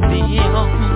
be 0.00 0.38
on. 0.38 0.87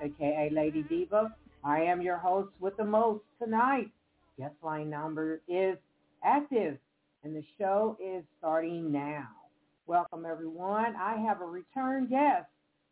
Aka 0.00 0.48
Lady 0.52 0.84
Diva. 0.84 1.34
I 1.64 1.80
am 1.80 2.00
your 2.00 2.18
host 2.18 2.50
with 2.60 2.76
the 2.76 2.84
most 2.84 3.24
tonight. 3.42 3.90
Guest 4.38 4.54
line 4.62 4.88
number 4.88 5.40
is 5.48 5.76
active 6.24 6.78
and 7.24 7.34
the 7.34 7.42
show 7.58 7.96
is 8.00 8.22
starting 8.38 8.92
now. 8.92 9.28
Welcome 9.86 10.24
everyone. 10.24 10.94
I 10.96 11.16
have 11.16 11.40
a 11.40 11.44
return 11.44 12.06
guest. 12.06 12.46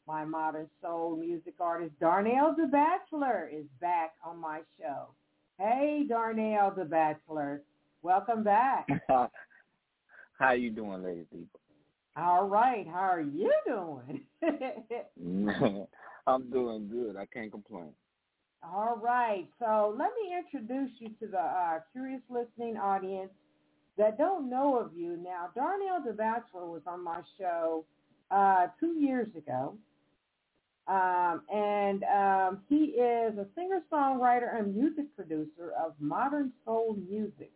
My 0.08 0.24
modern 0.24 0.68
soul 0.82 1.16
music 1.16 1.54
artist 1.60 1.92
Darnell 2.00 2.56
the 2.56 2.66
Bachelor 2.66 3.48
is 3.52 3.66
back 3.80 4.14
on 4.24 4.38
my 4.38 4.62
show. 4.80 5.10
Hey 5.58 6.04
Darnell 6.08 6.72
the 6.76 6.84
Bachelor. 6.84 7.62
Welcome 8.02 8.42
back. 8.42 8.88
How 10.38 10.52
you 10.52 10.70
doing, 10.70 11.04
Lady 11.04 11.24
Diva? 11.30 11.57
All 12.18 12.48
right. 12.48 12.86
How 12.86 13.10
are 13.10 13.20
you 13.20 13.52
doing? 13.66 14.22
I'm 16.26 16.50
doing 16.50 16.88
good. 16.88 17.16
I 17.16 17.26
can't 17.26 17.50
complain. 17.50 17.92
All 18.62 18.98
right. 19.00 19.46
So 19.60 19.94
let 19.96 20.10
me 20.20 20.36
introduce 20.36 20.90
you 20.98 21.10
to 21.20 21.26
the 21.30 21.38
uh, 21.38 21.78
curious 21.92 22.20
listening 22.28 22.76
audience 22.76 23.30
that 23.96 24.18
don't 24.18 24.50
know 24.50 24.78
of 24.78 24.90
you. 24.96 25.16
Now, 25.16 25.48
Darnell 25.54 26.02
the 26.04 26.12
Bachelor 26.12 26.66
was 26.66 26.82
on 26.86 27.04
my 27.04 27.20
show 27.38 27.84
uh, 28.30 28.66
two 28.80 28.98
years 28.98 29.28
ago. 29.36 29.74
Um, 30.88 31.42
and 31.54 32.02
um, 32.04 32.60
he 32.68 32.96
is 32.96 33.36
a 33.36 33.46
singer-songwriter 33.54 34.58
and 34.58 34.74
music 34.74 35.14
producer 35.14 35.72
of 35.78 35.92
modern 36.00 36.50
soul 36.64 36.96
music. 37.08 37.52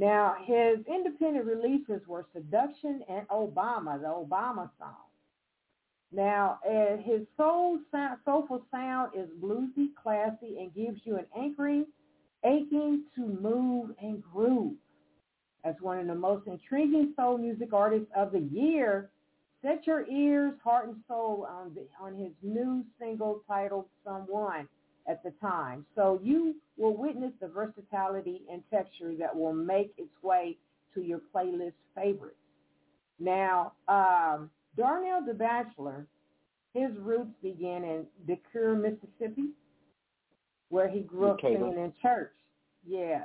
Now, 0.00 0.36
his 0.46 0.78
independent 0.86 1.44
releases 1.44 2.00
were 2.08 2.24
Seduction 2.32 3.02
and 3.06 3.28
Obama, 3.28 4.00
the 4.00 4.06
Obama 4.06 4.70
song. 4.78 4.96
Now, 6.10 6.58
his 7.04 7.26
soul 7.36 7.78
sound, 7.92 8.18
soulful 8.24 8.62
sound 8.70 9.12
is 9.14 9.28
bluesy, 9.42 9.90
classy, 10.02 10.56
and 10.58 10.74
gives 10.74 11.02
you 11.04 11.18
an 11.18 11.26
anchoring, 11.36 11.84
aching 12.46 13.04
to 13.14 13.26
move 13.26 13.90
and 14.00 14.22
groove. 14.22 14.72
As 15.64 15.74
one 15.82 15.98
of 15.98 16.06
the 16.06 16.14
most 16.14 16.46
intriguing 16.46 17.12
soul 17.14 17.36
music 17.36 17.74
artists 17.74 18.08
of 18.16 18.32
the 18.32 18.40
year, 18.40 19.10
set 19.60 19.86
your 19.86 20.06
ears, 20.08 20.54
heart, 20.64 20.88
and 20.88 20.96
soul 21.08 21.46
on, 21.46 21.74
the, 21.74 21.86
on 22.00 22.14
his 22.14 22.32
new 22.42 22.86
single 22.98 23.42
titled 23.46 23.84
Someone 24.02 24.66
at 25.08 25.22
the 25.22 25.32
time. 25.40 25.84
So 25.94 26.20
you 26.22 26.56
will 26.76 26.96
witness 26.96 27.32
the 27.40 27.48
versatility 27.48 28.42
and 28.50 28.62
texture 28.72 29.14
that 29.18 29.34
will 29.34 29.52
make 29.52 29.92
its 29.98 30.12
way 30.22 30.56
to 30.94 31.00
your 31.00 31.20
playlist 31.34 31.72
favorites. 31.94 32.36
Now, 33.18 33.72
um, 33.88 34.50
Darnell 34.76 35.24
the 35.26 35.34
Bachelor, 35.34 36.06
his 36.74 36.90
roots 36.98 37.32
begin 37.42 37.84
in 37.84 38.06
Decatur, 38.26 38.74
Mississippi, 38.74 39.50
where 40.68 40.88
he 40.88 41.00
grew 41.00 41.30
up 41.30 41.40
singing 41.40 41.60
in 41.60 41.92
church. 42.00 42.32
Yeah. 42.86 43.24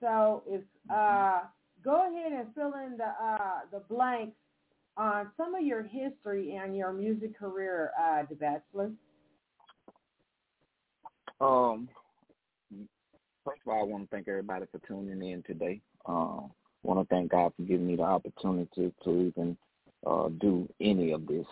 So 0.00 0.42
if 0.46 0.62
uh, 0.92 1.40
go 1.84 2.08
ahead 2.08 2.32
and 2.32 2.54
fill 2.54 2.72
in 2.74 2.96
the 2.96 3.04
uh, 3.04 3.60
the 3.72 3.80
blanks 3.90 4.36
on 4.96 5.30
some 5.36 5.54
of 5.54 5.64
your 5.64 5.82
history 5.82 6.56
and 6.56 6.76
your 6.76 6.92
music 6.92 7.38
career, 7.38 7.90
uh, 8.00 8.22
the 8.28 8.36
Bachelor. 8.36 8.90
Um, 11.40 11.88
first 13.44 13.60
of 13.66 13.72
all, 13.72 13.80
I 13.80 13.84
want 13.84 14.04
to 14.04 14.14
thank 14.14 14.28
everybody 14.28 14.66
for 14.70 14.78
tuning 14.86 15.30
in 15.30 15.42
today. 15.42 15.80
Um, 16.06 16.50
I 16.84 16.88
want 16.88 17.08
to 17.08 17.14
thank 17.14 17.30
God 17.30 17.52
for 17.56 17.62
giving 17.62 17.86
me 17.86 17.96
the 17.96 18.02
opportunity 18.02 18.92
to 19.04 19.10
even 19.10 19.56
uh, 20.06 20.28
do 20.40 20.68
any 20.80 21.12
of 21.12 21.26
this. 21.26 21.46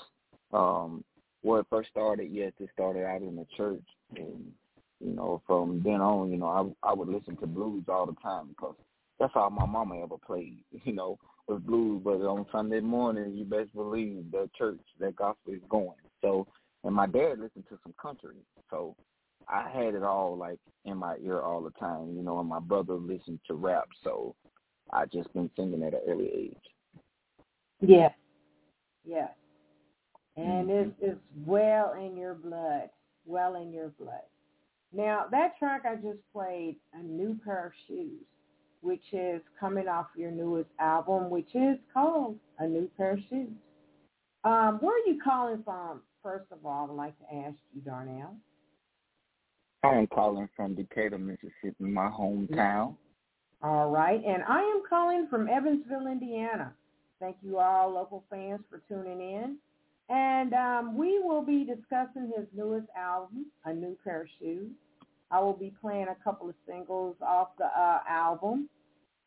Um, 0.52 1.04
where 1.42 1.60
it 1.60 1.66
first 1.70 1.90
started, 1.90 2.30
yes, 2.30 2.52
it 2.60 2.68
started 2.72 3.04
out 3.04 3.22
in 3.22 3.36
the 3.36 3.46
church, 3.56 3.82
and 4.16 4.52
you 5.00 5.12
know, 5.14 5.42
from 5.46 5.82
then 5.82 6.00
on, 6.00 6.30
you 6.30 6.36
know, 6.36 6.76
I 6.82 6.90
I 6.90 6.94
would 6.94 7.08
listen 7.08 7.36
to 7.38 7.46
blues 7.46 7.84
all 7.88 8.06
the 8.06 8.14
time 8.22 8.48
because 8.48 8.76
that's 9.18 9.32
all 9.34 9.50
my 9.50 9.66
mama 9.66 10.02
ever 10.02 10.16
played. 10.18 10.58
You 10.84 10.92
know, 10.92 11.18
was 11.48 11.60
blues. 11.62 12.02
But 12.04 12.20
on 12.22 12.46
Sunday 12.52 12.80
morning, 12.80 13.34
you 13.34 13.44
best 13.44 13.74
believe 13.74 14.30
that 14.32 14.50
church, 14.54 14.80
that 15.00 15.16
gospel 15.16 15.54
is 15.54 15.60
going. 15.68 15.96
So, 16.20 16.46
and 16.84 16.94
my 16.94 17.06
dad 17.06 17.38
listened 17.38 17.64
to 17.68 17.78
some 17.82 17.94
country, 18.00 18.36
so 18.70 18.94
I 19.48 19.68
had 19.70 19.94
it 19.94 20.02
all 20.02 20.36
like 20.36 20.58
in 20.84 20.96
my 20.96 21.16
ear 21.22 21.40
all 21.40 21.62
the 21.62 21.70
time. 21.70 22.14
You 22.16 22.22
know, 22.22 22.40
and 22.40 22.48
my 22.48 22.60
brother 22.60 22.94
listened 22.94 23.40
to 23.46 23.54
rap, 23.54 23.88
so 24.02 24.34
I 24.92 25.06
just 25.06 25.32
been 25.32 25.50
singing 25.56 25.82
at 25.82 25.94
an 25.94 26.00
early 26.06 26.30
age. 26.34 26.56
Yes. 27.80 28.12
Yes. 29.04 29.30
And 30.36 30.68
mm-hmm. 30.68 30.90
it's 30.90 30.96
it's 31.00 31.20
well 31.46 31.94
in 31.94 32.16
your 32.16 32.34
blood. 32.34 32.90
Well 33.24 33.56
in 33.56 33.72
your 33.72 33.88
blood. 34.00 34.22
Now 34.92 35.26
that 35.30 35.58
track 35.58 35.82
I 35.84 35.96
just 35.96 36.20
played, 36.32 36.76
a 36.94 37.02
new 37.02 37.38
pair 37.44 37.66
of 37.66 37.72
shoes, 37.86 38.22
which 38.82 39.02
is 39.12 39.40
coming 39.58 39.88
off 39.88 40.06
your 40.16 40.30
newest 40.30 40.70
album, 40.78 41.30
which 41.30 41.54
is 41.54 41.78
called 41.92 42.36
A 42.58 42.66
New 42.66 42.90
Pair 42.96 43.12
of 43.12 43.20
Shoes. 43.30 43.48
Um, 44.44 44.78
where 44.80 44.94
are 44.94 45.06
you 45.06 45.18
calling 45.22 45.62
from? 45.64 46.02
First 46.22 46.46
of 46.50 46.66
all, 46.66 46.88
I'd 46.90 46.96
like 46.96 47.18
to 47.20 47.34
ask 47.34 47.56
you, 47.72 47.80
Darnell. 47.80 48.36
I 49.84 49.96
am 49.96 50.06
calling 50.06 50.48
from 50.54 50.74
Decatur, 50.74 51.18
Mississippi, 51.18 51.74
my 51.80 52.08
hometown. 52.08 52.94
All 53.62 53.90
right, 53.90 54.22
and 54.24 54.42
I 54.48 54.60
am 54.60 54.82
calling 54.88 55.26
from 55.28 55.48
Evansville, 55.48 56.06
Indiana. 56.06 56.72
Thank 57.20 57.36
you 57.42 57.58
all 57.58 57.92
local 57.92 58.24
fans 58.30 58.60
for 58.70 58.80
tuning 58.88 59.20
in. 59.20 59.56
And 60.08 60.52
um, 60.54 60.96
we 60.96 61.20
will 61.20 61.42
be 61.42 61.64
discussing 61.64 62.32
his 62.36 62.46
newest 62.56 62.88
album, 62.96 63.46
A 63.64 63.72
New 63.72 63.96
Pair 64.04 64.22
of 64.22 64.28
Shoes. 64.40 64.70
I 65.30 65.40
will 65.40 65.52
be 65.52 65.72
playing 65.80 66.08
a 66.08 66.24
couple 66.24 66.48
of 66.48 66.54
singles 66.66 67.16
off 67.22 67.48
the 67.58 67.64
uh, 67.64 68.00
album. 68.08 68.68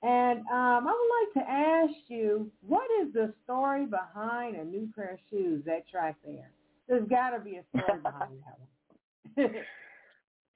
And 0.03 0.39
um, 0.39 0.87
I 0.87 0.93
would 0.93 1.39
like 1.39 1.45
to 1.45 1.51
ask 1.51 1.93
you, 2.07 2.51
what 2.65 2.87
is 3.01 3.13
the 3.13 3.33
story 3.43 3.85
behind 3.85 4.55
A 4.55 4.63
New 4.63 4.89
Pair 4.95 5.13
of 5.13 5.19
Shoes, 5.29 5.63
that 5.65 5.87
track 5.89 6.15
there? 6.25 6.51
There's 6.87 7.07
got 7.09 7.31
to 7.31 7.39
be 7.39 7.55
a 7.55 7.63
story 7.71 7.99
behind 8.01 8.31
that 8.45 9.43
one. 9.43 9.55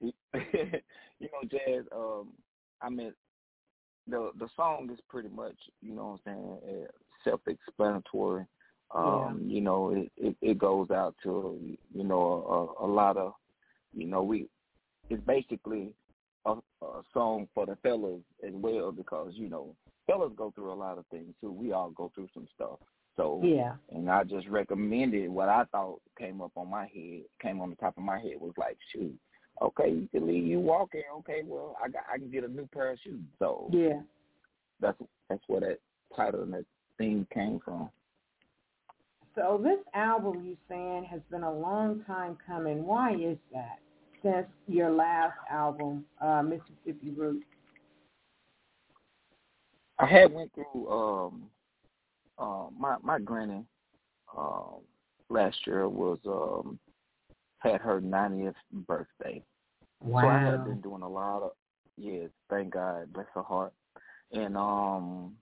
you 0.00 0.12
know, 1.20 1.48
Jazz, 1.50 1.84
um, 1.94 2.28
I 2.80 2.88
mean, 2.88 3.12
the 4.06 4.30
the 4.38 4.48
song 4.56 4.88
is 4.92 4.98
pretty 5.08 5.28
much, 5.28 5.56
you 5.82 5.94
know 5.94 6.18
what 6.24 6.32
I'm 6.32 6.60
saying, 6.64 6.84
uh, 6.84 6.90
self-explanatory. 7.24 8.44
Um, 8.92 9.42
yeah. 9.44 9.54
You 9.54 9.60
know, 9.60 9.90
it, 9.90 10.10
it, 10.16 10.36
it 10.42 10.58
goes 10.58 10.90
out 10.90 11.14
to, 11.22 11.58
you 11.94 12.04
know, 12.04 12.76
a, 12.80 12.84
a 12.84 12.88
lot 12.88 13.16
of, 13.16 13.34
you 13.94 14.06
know, 14.06 14.22
we, 14.22 14.48
it's 15.10 15.22
basically 15.24 15.92
a, 16.44 16.54
a 16.82 17.02
song 17.12 17.46
for 17.54 17.66
the 17.66 17.76
fellas 17.84 18.20
as 18.44 18.52
well 18.52 18.90
because, 18.90 19.32
you 19.34 19.48
know, 19.48 19.76
fellas 20.06 20.32
go 20.36 20.50
through 20.54 20.72
a 20.72 20.74
lot 20.74 20.98
of 20.98 21.06
things 21.06 21.34
too. 21.40 21.52
We 21.52 21.70
all 21.70 21.90
go 21.90 22.10
through 22.14 22.28
some 22.34 22.48
stuff. 22.54 22.78
So 23.16 23.40
yeah, 23.44 23.74
and 23.90 24.08
I 24.08 24.24
just 24.24 24.48
recommended 24.48 25.28
what 25.28 25.48
I 25.48 25.64
thought 25.64 26.00
came 26.18 26.40
up 26.40 26.52
on 26.56 26.70
my 26.70 26.86
head, 26.94 27.22
came 27.40 27.60
on 27.60 27.70
the 27.70 27.76
top 27.76 27.98
of 27.98 28.02
my 28.02 28.18
head 28.18 28.40
was 28.40 28.54
like, 28.56 28.78
shoot, 28.92 29.14
okay, 29.60 29.90
you 29.90 30.08
can 30.10 30.26
leave 30.26 30.46
you 30.46 30.60
walking. 30.60 31.02
Okay, 31.18 31.42
well, 31.44 31.76
I 31.82 31.88
got 31.88 32.02
I 32.12 32.18
can 32.18 32.30
get 32.30 32.44
a 32.44 32.48
new 32.48 32.68
pair 32.72 32.90
of 32.90 32.98
shoes. 33.02 33.20
So 33.38 33.68
yeah, 33.72 34.00
that's 34.80 34.98
that's 35.28 35.42
where 35.46 35.60
that 35.60 35.78
title 36.16 36.42
and 36.42 36.52
that 36.54 36.64
theme 36.98 37.26
came 37.32 37.60
from. 37.64 37.90
So 39.34 39.60
this 39.62 39.78
album 39.94 40.44
you 40.44 40.56
saying 40.68 41.06
has 41.10 41.20
been 41.30 41.44
a 41.44 41.52
long 41.52 42.02
time 42.06 42.36
coming. 42.46 42.84
Why 42.84 43.14
is 43.14 43.38
that? 43.52 43.78
Since 44.22 44.48
your 44.66 44.90
last 44.90 45.36
album, 45.50 46.04
uh, 46.20 46.42
Mississippi 46.42 47.10
Roots. 47.16 47.46
I 49.98 50.06
had 50.06 50.32
went 50.32 50.50
through 50.54 50.88
um 50.90 51.42
uh, 52.38 52.66
my 52.78 52.96
my 53.02 53.18
granny 53.18 53.64
um 54.36 54.80
last 55.28 55.56
year 55.66 55.88
was 55.88 56.18
um 56.26 56.78
had 57.58 57.80
her 57.80 58.00
90th 58.00 58.54
birthday. 58.86 59.42
Wow. 60.02 60.22
So 60.22 60.28
I 60.28 60.38
have 60.38 60.64
been 60.64 60.80
doing 60.80 61.02
a 61.02 61.08
lot 61.08 61.42
of 61.42 61.52
yes, 61.96 62.30
thank 62.48 62.72
God, 62.72 63.12
bless 63.12 63.26
her 63.34 63.42
heart. 63.42 63.72
And 64.32 64.56
um 64.56 65.34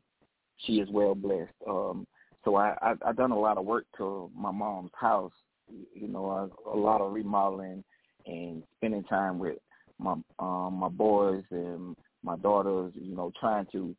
she 0.58 0.75
is 0.75 0.88
well 0.90 1.14
blessed. 1.14 1.52
Um 1.66 2.06
so 2.44 2.56
I 2.56 2.76
I 2.82 2.94
I 3.06 3.12
done 3.12 3.32
a 3.32 3.38
lot 3.38 3.58
of 3.58 3.64
work 3.64 3.84
to 3.99 4.31
my 4.34 4.50
mom's 4.50 4.90
house, 4.94 5.32
you 5.94 6.08
know, 6.08 6.31
a, 6.31 6.70
a 6.70 6.76
lot 6.76 7.00
of 7.00 7.12
remodeling 7.12 7.84
and 8.26 8.62
spending 8.76 9.05
time 9.05 9.38
with 9.38 9.58
my 9.99 10.14
um 10.38 10.75
my 10.75 10.88
boys 10.88 11.44
and 11.50 11.96
my 12.22 12.37
daughters, 12.37 12.93
you 12.94 13.14
know, 13.14 13.32
trying 13.38 13.66
to 13.72 13.94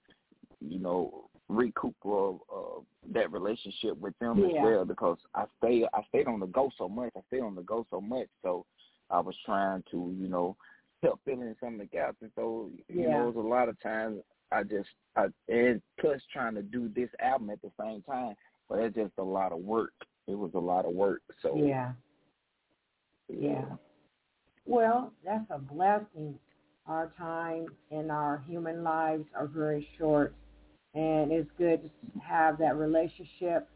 you 0.60 0.80
know 0.80 1.30
recoup 1.48 1.96
uh, 2.06 2.30
uh, 2.30 2.82
that 3.12 3.32
relationship 3.32 3.98
with 3.98 4.14
them 4.20 4.40
yeah. 4.40 4.46
as 4.46 4.64
well 4.64 4.86
because 4.86 5.18
I 5.34 5.46
stay 5.58 5.86
I 5.94 6.02
stayed 6.10 6.28
on 6.28 6.40
the 6.40 6.46
go 6.48 6.70
so 6.78 6.88
much. 6.88 7.12
I 7.18 7.22
stayed 7.28 7.42
on 7.42 7.56
the 7.56 7.64
go 7.64 7.86
so 7.90 8.00
much, 8.00 8.28
so 8.44 8.66
I 9.10 9.20
was 9.20 9.36
trying 9.46 9.84
to 9.92 10.16
you 10.18 10.28
know 10.28 10.56
help 11.04 11.20
fill 11.26 11.42
in 11.42 11.56
some 11.60 11.74
of 11.74 11.80
the 11.80 11.86
gaps. 11.86 12.18
And 12.22 12.32
so 12.36 12.72
you 12.88 13.04
yeah. 13.04 13.12
know, 13.12 13.30
it 13.30 13.36
was 13.36 13.46
a 13.46 13.48
lot 13.48 13.70
of 13.70 13.80
times 13.82 14.20
I 14.52 14.64
just 14.64 14.90
I 15.16 15.28
and 15.48 15.82
plus 16.00 16.22
trying 16.32 16.56
to 16.56 16.62
do 16.62 16.90
this 16.96 17.10
album 17.20 17.50
at 17.50 17.62
the 17.62 17.72
same 17.80 18.02
time, 18.04 18.36
but 18.68 18.80
it's 18.80 18.96
just 18.96 19.14
a 19.18 19.24
lot 19.24 19.52
of 19.52 19.60
work. 19.60 19.94
It 20.28 20.38
was 20.38 20.52
a 20.54 20.60
lot 20.60 20.86
of 20.86 20.94
work. 20.94 21.22
So 21.42 21.56
yeah, 21.58 21.92
yeah. 23.30 23.50
yeah. 23.50 23.66
Well, 24.66 25.14
that's 25.26 25.46
a 25.50 25.60
blessing. 25.60 26.36
Our 26.86 27.12
time 27.20 27.68
and 27.92 28.12
our 28.12 28.44
human 28.48 28.84
lives 28.84 29.26
are 29.36 29.46
very 29.46 29.88
short 30.00 30.34
and 30.94 31.32
it's 31.32 31.50
good 31.58 31.82
to 31.84 32.20
have 32.20 32.58
that 32.58 32.76
relationship 32.76 33.68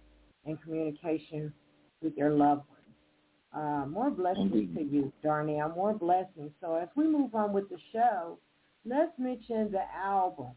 and 0.46 0.62
communication 0.62 1.54
with 2.02 2.16
your 2.18 2.32
loved. 2.32 2.64
Uh, 3.54 3.86
more 3.88 4.10
blessings 4.10 4.52
Indeed. 4.52 4.76
to 4.76 4.84
you, 4.84 5.14
Darnell. 5.22 5.70
More 5.70 5.94
blessings. 5.94 6.52
So 6.60 6.76
as 6.76 6.88
we 6.96 7.08
move 7.08 7.36
on 7.36 7.54
with 7.54 7.70
the 7.70 7.78
show, 7.92 8.40
let's 8.84 9.12
mention 9.20 9.72
the 9.72 9.84
album, 9.96 10.52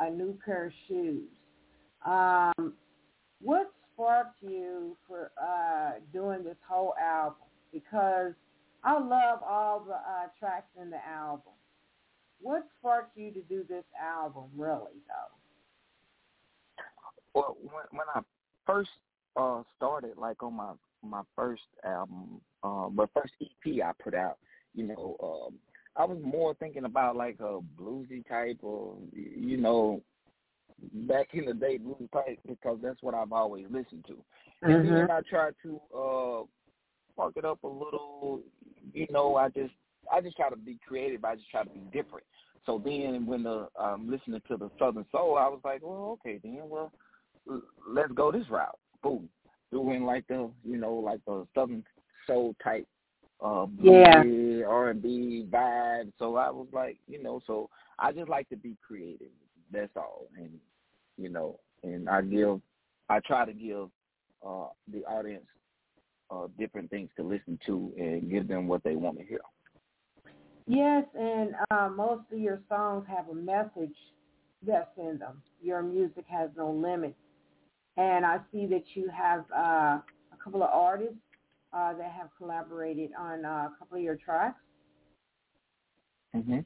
A 0.00 0.10
New 0.10 0.38
Pair 0.44 0.66
of 0.66 0.72
Shoes. 0.88 1.28
Um, 2.06 2.72
what 3.42 3.70
sparked 3.92 4.40
you 4.40 4.96
for 5.06 5.30
uh, 5.42 5.98
doing 6.12 6.42
this 6.42 6.56
whole 6.66 6.94
album? 7.00 7.36
Because 7.72 8.32
I 8.82 8.98
love 8.98 9.40
all 9.46 9.84
the 9.86 9.94
uh, 9.94 10.28
tracks 10.38 10.70
in 10.80 10.88
the 10.88 11.06
album. 11.06 11.52
What 12.40 12.66
sparked 12.78 13.16
you 13.16 13.30
to 13.32 13.42
do 13.42 13.64
this 13.68 13.84
album, 14.00 14.44
really, 14.56 15.02
though? 15.08 15.34
Well, 17.34 17.56
when 17.60 17.84
when 17.90 18.06
I 18.14 18.20
first 18.66 18.90
uh 19.36 19.62
started, 19.76 20.16
like 20.16 20.42
on 20.42 20.54
my 20.54 20.72
my 21.10 21.22
first 21.34 21.62
album, 21.84 22.40
uh, 22.62 22.88
but 22.88 23.10
first 23.14 23.32
EP 23.40 23.82
I 23.84 23.92
put 24.02 24.14
out, 24.14 24.38
you 24.74 24.84
know, 24.84 25.16
um, 25.22 25.54
I 25.96 26.04
was 26.04 26.18
more 26.22 26.54
thinking 26.54 26.84
about 26.84 27.16
like 27.16 27.36
a 27.40 27.60
bluesy 27.80 28.26
type, 28.28 28.58
or 28.62 28.96
you 29.12 29.56
know, 29.56 30.02
back 30.92 31.28
in 31.32 31.46
the 31.46 31.54
day 31.54 31.78
bluesy 31.78 32.10
type 32.12 32.38
because 32.46 32.78
that's 32.82 33.02
what 33.02 33.14
I've 33.14 33.32
always 33.32 33.64
listened 33.70 34.04
to. 34.08 34.12
Mm-hmm. 34.64 34.70
And 34.70 34.88
then 34.88 35.10
I 35.10 35.20
tried 35.28 35.54
to 35.62 35.80
uh 35.94 36.42
spark 37.12 37.34
it 37.36 37.44
up 37.44 37.62
a 37.64 37.68
little, 37.68 38.42
you 38.92 39.06
know, 39.10 39.36
I 39.36 39.48
just 39.48 39.72
I 40.12 40.20
just 40.20 40.36
try 40.36 40.50
to 40.50 40.56
be 40.56 40.78
creative. 40.86 41.24
I 41.24 41.36
just 41.36 41.50
try 41.50 41.62
to 41.64 41.70
be 41.70 41.80
different. 41.92 42.26
So 42.66 42.80
then 42.84 43.26
when 43.26 43.42
the 43.42 43.68
um 43.80 44.10
listening 44.10 44.42
to 44.48 44.56
the 44.56 44.70
Southern 44.78 45.06
Soul, 45.10 45.38
I 45.38 45.48
was 45.48 45.60
like, 45.64 45.80
well, 45.82 46.18
okay, 46.20 46.38
then 46.42 46.62
well 46.64 46.92
let's 47.88 48.12
go 48.12 48.30
this 48.30 48.48
route. 48.50 48.78
Boom. 49.02 49.28
Doing 49.72 50.04
like 50.04 50.26
the, 50.28 50.50
you 50.64 50.76
know, 50.76 50.94
like 50.94 51.20
the 51.26 51.46
Southern 51.54 51.84
Soul 52.26 52.54
type 52.62 52.86
uh 53.44 53.66
yeah. 53.82 54.22
R 54.66 54.90
and 54.90 55.02
B 55.02 55.46
vibe. 55.50 56.12
So 56.18 56.36
I 56.36 56.50
was 56.50 56.68
like, 56.72 56.98
you 57.06 57.22
know, 57.22 57.40
so 57.46 57.68
I 57.98 58.12
just 58.12 58.28
like 58.28 58.48
to 58.48 58.56
be 58.56 58.76
creative. 58.86 59.28
That's 59.70 59.92
all. 59.96 60.28
And 60.36 60.50
you 61.18 61.28
know, 61.28 61.58
and 61.82 62.08
I 62.08 62.22
give 62.22 62.60
I 63.08 63.20
try 63.20 63.44
to 63.44 63.52
give 63.52 63.88
uh 64.46 64.68
the 64.90 65.04
audience 65.04 65.46
uh 66.30 66.46
different 66.58 66.90
things 66.90 67.10
to 67.16 67.22
listen 67.22 67.58
to 67.66 67.92
and 67.98 68.30
give 68.30 68.48
them 68.48 68.68
what 68.68 68.82
they 68.84 68.96
want 68.96 69.18
to 69.18 69.24
hear. 69.24 69.40
Yes, 70.66 71.04
and 71.16 71.54
uh, 71.70 71.88
most 71.88 72.22
of 72.32 72.38
your 72.38 72.60
songs 72.68 73.04
have 73.08 73.28
a 73.28 73.34
message 73.34 73.94
that's 74.66 74.90
in 74.98 75.18
them. 75.18 75.42
Your 75.62 75.80
music 75.80 76.24
has 76.28 76.50
no 76.56 76.72
limits 76.72 77.14
and 77.96 78.24
I 78.26 78.38
see 78.52 78.66
that 78.66 78.84
you 78.94 79.08
have 79.08 79.44
uh, 79.54 79.98
a 80.32 80.36
couple 80.42 80.62
of 80.62 80.70
artists 80.72 81.14
uh, 81.72 81.94
that 81.94 82.12
have 82.12 82.28
collaborated 82.36 83.10
on 83.18 83.44
uh, 83.44 83.68
a 83.68 83.72
couple 83.78 83.98
of 83.98 84.02
your 84.02 84.16
tracks. 84.16 84.60
Mhm. 86.34 86.64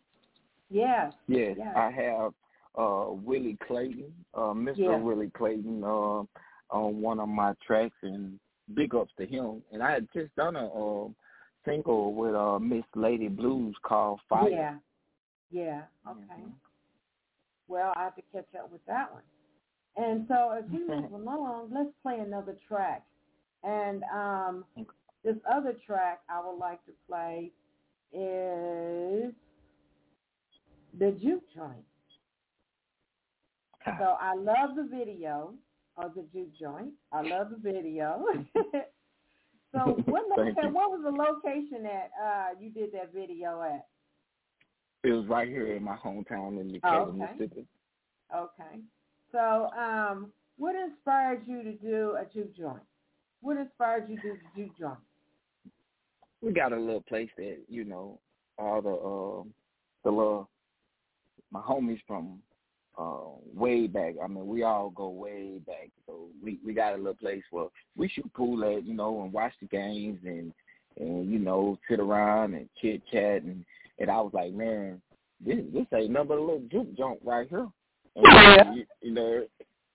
Yes. 0.71 1.13
Yes, 1.27 1.57
yes. 1.59 1.77
I 1.77 1.91
have 1.91 2.33
uh, 2.79 3.13
Willie 3.13 3.59
Clayton, 3.67 4.13
uh, 4.35 4.53
Mr. 4.55 4.75
Yes. 4.77 5.01
Willie 5.03 5.31
Clayton, 5.31 5.83
uh, 5.85 6.23
on 6.71 7.01
one 7.03 7.19
of 7.19 7.29
my 7.29 7.55
tracks, 7.67 7.97
and 8.03 8.39
big 8.75 8.95
ups 8.95 9.13
to 9.19 9.27
him. 9.27 9.63
And 9.73 9.83
I 9.83 9.91
had 9.91 10.09
just 10.15 10.35
done 10.37 10.55
a 10.55 10.67
uh, 10.67 11.09
single 11.65 12.15
with 12.15 12.35
uh, 12.35 12.59
Miss 12.61 12.85
Lady 12.95 13.29
Blues 13.29 13.75
called 13.83 14.21
Fire. 14.29 14.49
Yeah. 14.49 14.75
Yeah. 15.51 15.83
Okay. 16.09 16.21
Mm-hmm. 16.21 16.51
Well, 17.67 17.93
I 17.97 18.05
have 18.05 18.15
to 18.17 18.23
catch 18.33 18.47
up 18.59 18.71
with 18.71 18.85
that 18.87 19.13
one. 19.13 19.23
And 19.97 20.27
so 20.29 20.51
as 20.57 20.65
we 20.71 20.87
move 20.87 21.13
along, 21.13 21.71
let's 21.73 21.91
play 22.03 22.19
another 22.19 22.57
track. 22.67 23.05
And 23.63 24.03
um, 24.15 24.65
this 25.25 25.37
other 25.51 25.75
track 25.87 26.21
I 26.29 26.41
would 26.45 26.59
like 26.59 26.85
to 26.87 26.93
play 27.07 27.51
is 28.13 29.33
the 30.99 31.13
Juke 31.21 31.45
Joint. 31.55 31.85
So 33.99 34.17
I 34.21 34.35
love 34.35 34.77
the 34.77 34.89
video 34.91 35.55
of 35.97 36.15
the 36.15 36.25
juke 36.33 36.53
joint. 36.59 36.93
I 37.13 37.23
love 37.23 37.49
the 37.51 37.57
video. 37.57 38.23
so 39.75 39.79
what 40.05 40.25
location, 40.37 40.73
what 40.73 40.91
was 40.91 41.01
the 41.03 41.11
location 41.11 41.83
that 41.85 42.11
uh, 42.23 42.61
you 42.61 42.71
did 42.71 42.93
that 42.93 43.13
video 43.15 43.63
at? 43.63 43.87
It 45.03 45.13
was 45.13 45.27
right 45.29 45.49
here 45.49 45.75
in 45.75 45.83
my 45.83 45.97
hometown 45.97 46.61
in 46.61 46.73
Decatur, 46.73 46.97
oh, 46.97 47.03
okay. 47.03 47.17
Mississippi. 47.17 47.67
Okay. 48.37 48.81
So 49.33 49.69
um, 49.79 50.33
what 50.59 50.75
inspired 50.75 51.43
you 51.47 51.63
to 51.63 51.73
do 51.73 52.17
a 52.21 52.25
juke 52.33 52.57
joint? 52.57 52.83
What 53.41 53.57
inspired 53.57 54.09
you 54.09 54.17
to 54.17 54.23
do 54.23 54.33
the 54.33 54.63
juke 54.63 54.79
joint? 54.79 54.99
We 56.43 56.53
got 56.53 56.73
a 56.73 56.79
little 56.79 57.03
place 57.03 57.31
that, 57.37 57.59
you 57.69 57.85
know, 57.85 58.19
all 58.59 58.83
the 58.83 58.91
uh, 58.91 59.49
the 60.05 60.11
little 60.11 60.49
my 61.51 61.61
homies 61.61 62.01
from 62.07 62.39
uh, 62.99 63.21
way 63.55 63.87
back. 63.87 64.15
I 64.23 64.27
mean, 64.27 64.47
we 64.47 64.63
all 64.63 64.91
go 64.91 65.09
way 65.09 65.59
back. 65.67 65.91
So 66.07 66.29
we 66.43 66.59
we 66.65 66.75
got 66.75 66.95
a 66.95 66.97
little 66.97 67.15
place 67.15 67.43
where 67.51 67.69
we 67.97 68.09
shoot 68.09 68.33
pool 68.35 68.65
at, 68.65 68.85
you 68.85 68.95
know, 68.95 69.23
and 69.23 69.33
watch 69.33 69.53
the 69.61 69.67
games 69.69 70.19
and 70.25 70.53
and 70.99 71.31
you 71.31 71.39
know 71.39 71.79
sit 71.89 72.01
around 72.01 72.55
and 72.55 72.69
chit 72.81 73.03
chat 73.11 73.43
and 73.43 73.65
and 73.99 74.11
I 74.11 74.21
was 74.21 74.33
like, 74.33 74.53
man, 74.53 75.01
this 75.45 75.59
this 75.73 75.87
ain't 75.95 76.11
nothing 76.11 76.29
but 76.29 76.39
a 76.39 76.41
little 76.41 76.65
juke 76.71 76.97
joint 76.97 77.21
right 77.25 77.49
here. 77.49 77.69
And, 78.17 78.27
yeah. 78.27 78.73
you, 78.75 78.85
you 79.03 79.13
know, 79.13 79.47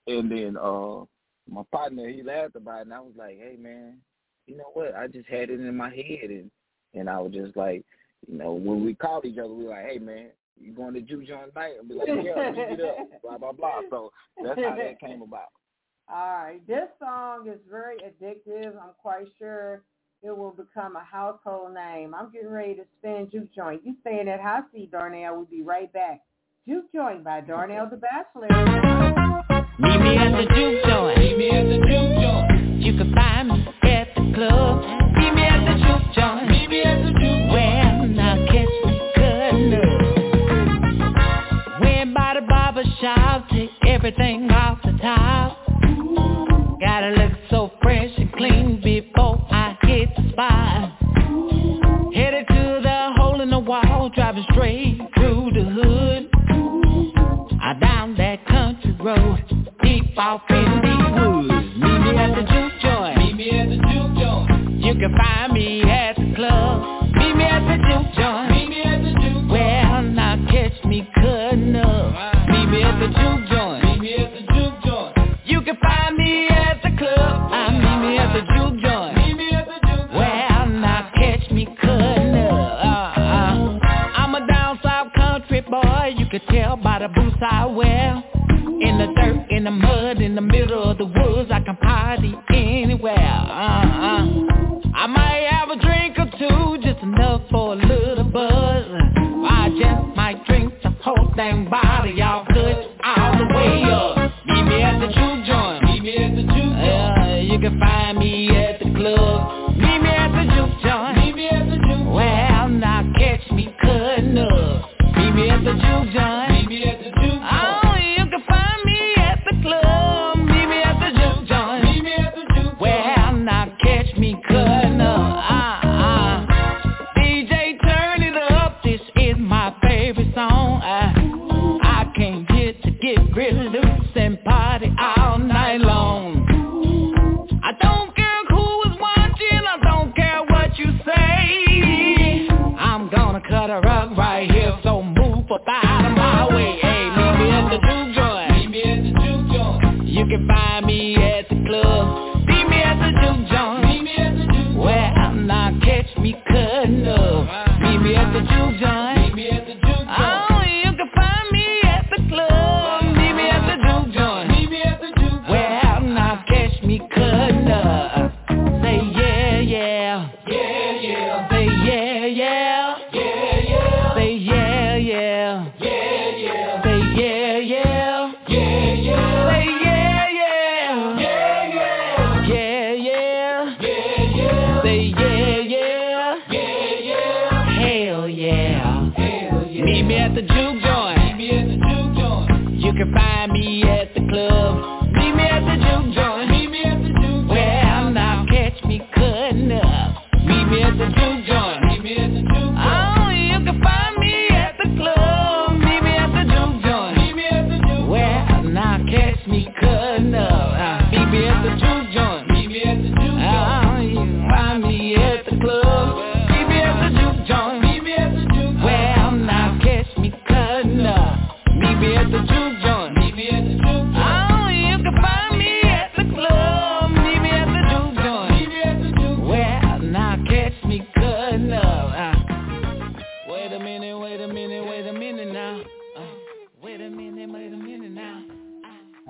and 0.07 0.31
then 0.31 0.57
uh 0.57 1.05
my 1.47 1.63
partner 1.71 2.07
he 2.07 2.23
laughed 2.23 2.55
about 2.55 2.79
it 2.79 2.85
and 2.85 2.93
I 2.93 2.99
was 2.99 3.13
like, 3.17 3.37
hey 3.37 3.55
man, 3.59 3.97
you 4.47 4.57
know 4.57 4.71
what? 4.73 4.95
I 4.95 5.07
just 5.07 5.27
had 5.27 5.49
it 5.49 5.59
in 5.59 5.75
my 5.75 5.89
head 5.89 6.29
and 6.29 6.51
and 6.93 7.09
I 7.09 7.19
was 7.19 7.33
just 7.33 7.57
like, 7.57 7.83
you 8.27 8.37
know, 8.37 8.53
when 8.53 8.85
we 8.85 8.93
called 8.93 9.25
each 9.25 9.37
other, 9.37 9.53
we 9.53 9.65
were 9.65 9.71
like, 9.71 9.85
hey 9.89 9.99
man, 9.99 10.29
you 10.59 10.71
going 10.71 10.93
to 10.93 11.01
juke 11.01 11.27
joint 11.27 11.53
night? 11.55 11.73
And 11.79 11.89
be 11.89 11.95
like, 11.95 12.07
yeah, 12.07 12.51
me 12.51 12.75
get 12.75 12.85
up, 12.85 12.97
blah 13.21 13.37
blah 13.37 13.51
blah. 13.51 13.81
So 13.89 14.11
that's 14.43 14.59
how 14.59 14.75
that 14.75 14.99
came 14.99 15.21
about. 15.21 15.49
All 16.07 16.37
right, 16.37 16.67
this 16.67 16.87
song 16.99 17.47
is 17.49 17.59
very 17.69 17.97
addictive. 17.97 18.75
I'm 18.81 18.93
quite 19.01 19.25
sure 19.39 19.81
it 20.21 20.35
will 20.35 20.51
become 20.51 20.95
a 20.95 21.03
household 21.03 21.73
name. 21.73 22.13
I'm 22.13 22.31
getting 22.31 22.49
ready 22.49 22.75
to 22.75 22.83
spin 22.99 23.27
Juke 23.31 23.53
Joint. 23.55 23.81
You 23.83 23.95
staying 24.01 24.27
at 24.27 24.39
Hot 24.39 24.65
Seat, 24.73 24.91
Darnell. 24.91 25.35
We'll 25.35 25.45
be 25.45 25.61
right 25.61 25.91
back. 25.91 26.21
Juke 26.67 26.91
Joint 26.91 27.23
by 27.23 27.41
Darnell 27.41 27.87
the 27.91 27.97
Bachelor. 27.97 28.47
Meet 29.77 29.99
me 29.99 30.17
at 30.17 30.31
the 30.31 30.47
Juke 30.55 30.83
Joint. 30.83 31.19
Meet 31.19 31.37
me 31.37 31.51
at 31.51 31.63
the 31.67 31.77
Juke 31.77 32.17
Joint. 32.17 32.81
You 32.81 32.97
can 32.97 33.13
find 33.13 33.49
me 33.49 33.67
at 33.83 34.07
the 34.15 34.33
club. 34.33 34.81
Meet 35.13 35.33
me 35.35 35.43
at 35.43 35.61
the 35.63 35.75
Juke 35.77 36.13
Joint. 36.15 36.49
Meet 36.49 36.69
me 36.71 36.81
at 36.81 37.03
the 37.03 37.11
Juke 37.11 37.21
Joint. 37.21 37.51
Well, 37.53 38.07
now 38.07 38.35
catch 38.47 38.73
me 38.83 38.99
cutting 39.13 39.73
up. 39.75 39.81
Went 41.81 42.15
by 42.15 42.33
the 42.33 42.47
barber 42.47 42.83
shop, 42.99 43.47
take 43.51 43.69
everything 43.85 44.49
off 44.49 44.81
the 44.83 44.97
top. 45.03 45.54
Off 60.17 60.41
in 60.49 60.55
the 60.55 60.95
woods. 61.15 61.75
Meet 61.77 61.99
me 61.99 62.17
at 62.17 62.35
the 62.35 62.41
juke 62.41 62.79
joint. 62.81 63.17
Meet 63.17 63.35
me 63.35 63.49
at 63.51 63.69
the 63.69 63.75
juke 63.75 64.15
joint. 64.17 64.83
You 64.83 64.93
can 64.93 65.15
find 65.17 65.53
me 65.53 65.74
in 89.65 89.73
the 89.73 89.87
mud, 89.87 90.21
in 90.21 90.35
the 90.35 90.41
middle 90.41 90.91
of 90.91 90.97
the 90.99 91.05
woods, 91.05 91.24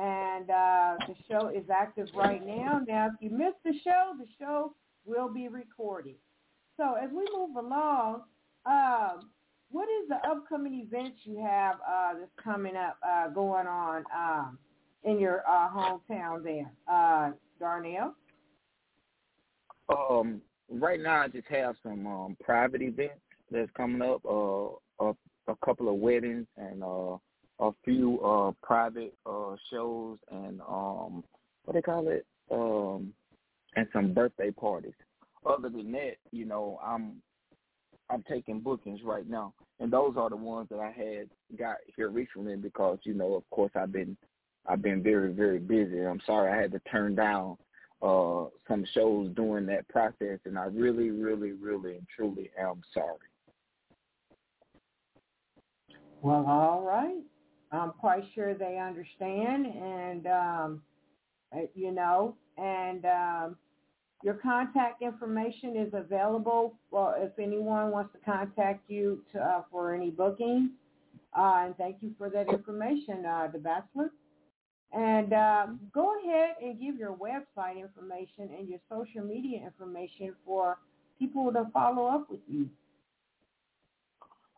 and 0.00 0.48
uh, 0.50 0.96
the 1.06 1.14
show 1.28 1.48
is 1.48 1.68
active 1.68 2.08
right 2.14 2.46
now. 2.46 2.80
Now, 2.86 3.08
if 3.08 3.14
you 3.20 3.30
missed 3.36 3.62
the 3.64 3.74
show, 3.82 4.12
the 4.18 4.26
show 4.38 4.72
will 5.04 5.28
be 5.32 5.48
recorded. 5.48 6.14
So 6.76 6.94
as 6.94 7.10
we 7.10 7.26
move 7.34 7.56
along, 7.56 8.22
um, 8.66 9.30
what 9.72 9.88
is 9.88 10.08
the 10.08 10.16
upcoming 10.28 10.86
events 10.86 11.18
you 11.24 11.42
have 11.42 11.76
uh, 11.76 12.14
that's 12.18 12.30
coming 12.42 12.76
up, 12.76 12.96
uh, 13.06 13.28
going 13.28 13.66
on 13.66 14.04
um, 14.16 14.58
in 15.04 15.18
your 15.18 15.42
uh, 15.48 15.68
hometown 15.70 16.42
there, 16.44 16.70
uh, 16.90 17.32
Darnell? 17.58 18.14
Um, 19.88 20.40
right 20.70 21.00
now, 21.00 21.22
I 21.22 21.28
just 21.28 21.48
have 21.48 21.74
some 21.82 22.06
um, 22.06 22.36
private 22.42 22.82
events 22.82 23.20
that's 23.50 23.70
coming 23.76 24.02
up. 24.02 24.24
Uh, 24.24 24.76
a, 25.02 25.14
a 25.48 25.56
couple 25.64 25.88
of 25.88 25.96
weddings 25.96 26.46
and 26.56 26.82
uh, 26.82 27.16
a 27.60 27.70
few 27.84 28.20
uh, 28.20 28.52
private 28.62 29.14
uh, 29.26 29.56
shows 29.70 30.18
and 30.30 30.60
um, 30.62 31.24
what 31.64 31.74
do 31.74 31.78
they 31.78 31.82
call 31.82 32.08
it, 32.08 32.26
um, 32.50 33.12
and 33.76 33.86
some 33.92 34.12
birthday 34.12 34.50
parties. 34.50 34.94
Other 35.44 35.68
than 35.68 35.92
that, 35.92 36.16
you 36.30 36.44
know, 36.44 36.78
I'm 36.84 37.22
I'm 38.10 38.22
taking 38.24 38.60
bookings 38.60 39.00
right 39.04 39.28
now, 39.28 39.54
and 39.80 39.92
those 39.92 40.14
are 40.16 40.30
the 40.30 40.36
ones 40.36 40.68
that 40.70 40.80
I 40.80 40.90
had 40.90 41.28
got 41.58 41.76
here 41.96 42.10
recently 42.10 42.56
because 42.56 42.98
you 43.04 43.14
know, 43.14 43.34
of 43.34 43.48
course, 43.50 43.72
I've 43.74 43.92
been 43.92 44.16
I've 44.66 44.82
been 44.82 45.02
very 45.02 45.32
very 45.32 45.58
busy. 45.58 46.00
I'm 46.00 46.20
sorry 46.26 46.52
I 46.52 46.60
had 46.60 46.72
to 46.72 46.80
turn 46.90 47.14
down 47.14 47.56
uh 48.02 48.46
some 48.66 48.84
shows 48.94 49.30
during 49.34 49.66
that 49.66 49.88
process, 49.88 50.38
and 50.44 50.58
I 50.58 50.64
really 50.64 51.10
really 51.10 51.52
really 51.52 51.96
and 51.96 52.06
truly 52.14 52.50
am 52.58 52.82
sorry. 52.92 53.28
Well, 56.22 56.44
all 56.46 56.82
right. 56.82 57.22
I'm 57.72 57.92
quite 57.92 58.22
sure 58.34 58.54
they 58.54 58.78
understand, 58.78 59.66
and 59.66 60.26
um, 60.26 60.82
uh, 61.52 61.62
you 61.74 61.90
know, 61.90 62.36
and 62.58 63.04
um, 63.06 63.56
your 64.22 64.34
contact 64.34 65.02
information 65.02 65.76
is 65.76 65.92
available 65.92 66.74
if 66.92 67.38
anyone 67.38 67.90
wants 67.90 68.12
to 68.12 68.18
contact 68.20 68.88
you 68.88 69.22
to, 69.32 69.40
uh, 69.40 69.62
for 69.70 69.94
any 69.94 70.10
bookings. 70.10 70.70
Uh, 71.36 71.64
and 71.66 71.76
thank 71.76 71.96
you 72.00 72.12
for 72.18 72.30
that 72.30 72.48
information, 72.48 73.24
uh, 73.26 73.48
the 73.52 73.58
Bachelor. 73.58 74.10
And 74.92 75.32
um, 75.32 75.80
go 75.94 76.12
ahead 76.20 76.56
and 76.60 76.78
give 76.78 76.96
your 76.96 77.16
website 77.16 77.80
information 77.80 78.50
and 78.58 78.68
your 78.68 78.78
social 78.90 79.22
media 79.22 79.58
information 79.64 80.34
for 80.44 80.78
people 81.18 81.50
to 81.52 81.66
follow 81.72 82.06
up 82.06 82.30
with 82.30 82.40
you. 82.46 82.68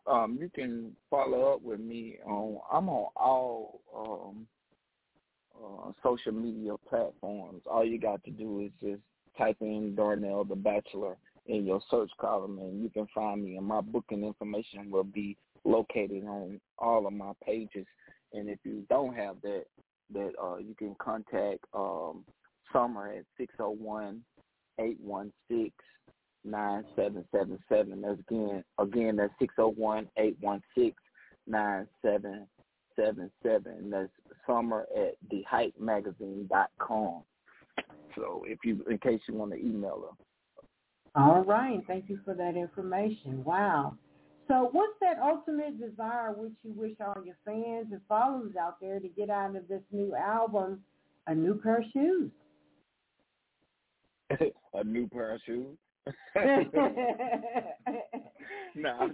Um, 0.07 0.37
you 0.39 0.49
can 0.53 0.91
follow 1.09 1.53
up 1.53 1.61
with 1.61 1.79
me 1.79 2.17
on. 2.25 2.59
I'm 2.71 2.89
on 2.89 3.07
all 3.15 3.81
um, 3.95 4.45
uh, 5.57 5.91
social 6.03 6.31
media 6.31 6.73
platforms. 6.87 7.63
All 7.65 7.83
you 7.83 7.99
got 7.99 8.23
to 8.25 8.31
do 8.31 8.59
is 8.59 8.71
just 8.81 9.01
type 9.37 9.57
in 9.61 9.95
Darnell 9.95 10.43
the 10.43 10.55
Bachelor 10.55 11.17
in 11.47 11.65
your 11.65 11.81
search 11.91 12.11
column, 12.19 12.59
and 12.59 12.81
you 12.81 12.89
can 12.89 13.07
find 13.13 13.43
me. 13.43 13.57
And 13.57 13.65
my 13.65 13.81
booking 13.81 14.23
information 14.23 14.89
will 14.89 15.03
be 15.03 15.37
located 15.63 16.23
on 16.25 16.59
all 16.77 17.05
of 17.05 17.13
my 17.13 17.33
pages. 17.43 17.85
And 18.33 18.49
if 18.49 18.59
you 18.63 18.83
don't 18.89 19.15
have 19.15 19.35
that, 19.43 19.65
that 20.13 20.31
uh, 20.41 20.57
you 20.57 20.75
can 20.77 20.95
contact 20.99 21.59
um, 21.73 22.25
Summer 22.73 23.07
at 23.09 23.25
six 23.37 23.53
zero 23.57 23.69
oh 23.69 23.77
one 23.83 24.21
eight 24.79 24.99
one 24.99 25.31
six 25.49 25.71
nine 26.43 26.83
seven 26.95 27.23
seven 27.31 27.57
seven. 27.69 28.01
That's 28.01 28.19
again 28.19 28.63
again 28.77 29.15
that's 29.15 29.33
six 29.39 29.55
zero 29.55 29.69
one 29.69 30.07
eight 30.17 30.37
one 30.41 30.61
six 30.77 30.95
nine 31.47 31.87
seven 32.01 32.47
seven 32.95 33.31
seven. 33.43 33.89
That's 33.89 34.09
Summer 34.45 34.85
at 34.95 35.15
thehypemagazine 35.31 36.49
dot 36.49 36.71
com. 36.79 37.21
So 38.15 38.43
if 38.47 38.59
you, 38.63 38.83
in 38.89 38.97
case 38.97 39.21
you 39.27 39.35
want 39.35 39.51
to 39.51 39.59
email 39.59 40.01
her. 40.09 41.21
All 41.21 41.43
right. 41.43 41.79
Thank 41.87 42.09
you 42.09 42.19
for 42.25 42.33
that 42.33 42.55
information. 42.55 43.43
Wow. 43.43 43.95
So 44.47 44.69
what's 44.71 44.93
that 45.01 45.17
ultimate 45.23 45.79
desire 45.79 46.33
which 46.33 46.53
you 46.63 46.73
wish 46.75 46.95
all 46.99 47.23
your 47.25 47.37
fans 47.45 47.87
and 47.91 48.01
followers 48.07 48.55
out 48.59 48.79
there 48.79 48.99
to 48.99 49.07
get 49.07 49.29
out 49.29 49.55
of 49.55 49.67
this 49.67 49.81
new 49.91 50.15
album, 50.15 50.81
A 51.27 51.33
New 51.33 51.55
Pair 51.55 51.77
of 51.77 51.85
Shoes? 51.93 52.31
a 54.73 54.83
new 54.83 55.07
pair 55.07 55.35
of 55.35 55.41
shoes? 55.45 55.77
no, 58.75 59.09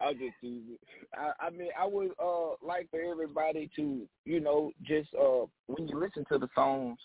I'll 0.00 0.12
just, 0.12 0.34
use 0.40 0.64
it. 0.70 0.80
I, 1.14 1.46
I 1.46 1.50
mean, 1.50 1.68
I 1.80 1.86
would 1.86 2.10
uh 2.18 2.54
like 2.60 2.90
for 2.90 3.00
everybody 3.00 3.70
to, 3.76 4.08
you 4.24 4.40
know, 4.40 4.72
just 4.82 5.08
uh 5.14 5.46
when 5.66 5.86
you 5.86 6.00
listen 6.00 6.24
to 6.32 6.38
the 6.38 6.48
songs, 6.54 6.98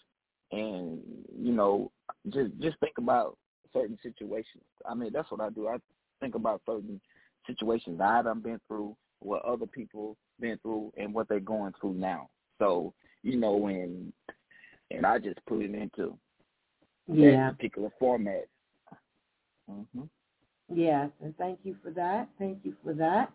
and 0.52 1.00
you 1.38 1.54
know 1.54 1.92
just 2.30 2.52
just 2.60 2.80
think 2.80 2.98
about 2.98 3.38
certain 3.74 3.98
situations. 4.02 4.64
I 4.88 4.94
mean, 4.94 5.12
that's 5.14 5.30
what 5.32 5.42
I 5.42 5.50
do. 5.50 5.68
I 5.68 5.78
think 6.20 6.36
about 6.36 6.62
certain 6.66 7.00
situations 7.46 8.00
I've 8.02 8.44
been 8.44 8.60
through, 8.68 8.96
what 9.20 9.44
other 9.44 9.66
people 9.66 10.18
been 10.40 10.58
through, 10.62 10.92
and 10.98 11.14
what 11.14 11.28
they're 11.28 11.40
going 11.40 11.74
through 11.80 11.94
now. 11.94 12.30
So 12.60 12.94
you 13.24 13.38
know, 13.38 13.68
and 13.68 14.12
and 14.92 15.06
I 15.06 15.20
just 15.20 15.40
put 15.48 15.62
it 15.62 15.74
into 15.74 16.18
yeah. 17.08 17.48
that 17.48 17.58
particular 17.58 17.90
format. 18.00 18.48
Mm-hmm. 19.70 20.04
Yes, 20.74 21.10
and 21.24 21.36
thank 21.38 21.60
you 21.64 21.76
for 21.84 21.92
that. 21.92 22.30
Thank 22.40 22.60
you 22.64 22.76
for 22.84 22.94
that. 22.94 23.32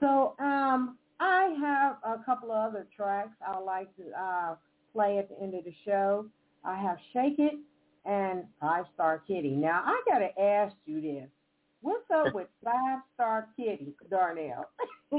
So 0.00 0.34
um, 0.38 0.96
I 1.18 1.56
have 1.60 1.96
a 2.04 2.22
couple 2.24 2.52
of 2.52 2.70
other 2.70 2.86
tracks 2.94 3.30
I'd 3.46 3.60
like 3.60 3.94
to 3.96 4.04
uh, 4.18 4.54
play 4.92 5.18
at 5.18 5.28
the 5.28 5.42
end 5.42 5.54
of 5.54 5.64
the 5.64 5.74
show. 5.84 6.26
I 6.68 6.76
have 6.76 6.98
Shake 7.14 7.38
It 7.38 7.54
and 8.04 8.44
Five 8.60 8.84
Star 8.92 9.22
Kitty. 9.26 9.56
Now, 9.56 9.82
I 9.86 10.02
got 10.06 10.18
to 10.18 10.38
ask 10.38 10.76
you 10.84 11.00
this. 11.00 11.30
What's 11.80 12.04
up 12.14 12.34
with 12.34 12.48
Five 12.64 12.98
Star 13.14 13.48
Kitty, 13.56 13.94
Darnell? 14.10 14.68
I 15.10 15.16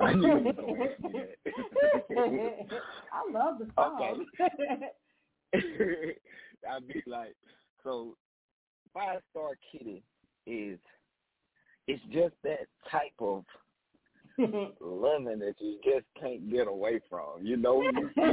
love 3.30 3.60
the 3.60 3.68
song. 3.76 4.26
Okay. 4.40 4.88
I'd 6.68 6.88
be 6.88 7.02
like, 7.06 7.36
so 7.84 8.16
Five 8.92 9.20
Star 9.30 9.50
Kitty 9.70 10.02
is 10.44 10.80
it's 11.86 12.02
just 12.12 12.34
that 12.42 12.66
type 12.90 13.12
of 13.20 13.44
loving 14.38 15.38
that 15.38 15.54
you 15.58 15.78
just 15.84 16.06
can't 16.20 16.50
get 16.50 16.66
away 16.66 17.00
from. 17.08 17.42
You 17.44 17.56
know, 17.56 17.82
you, 17.82 18.10
you, 18.16 18.32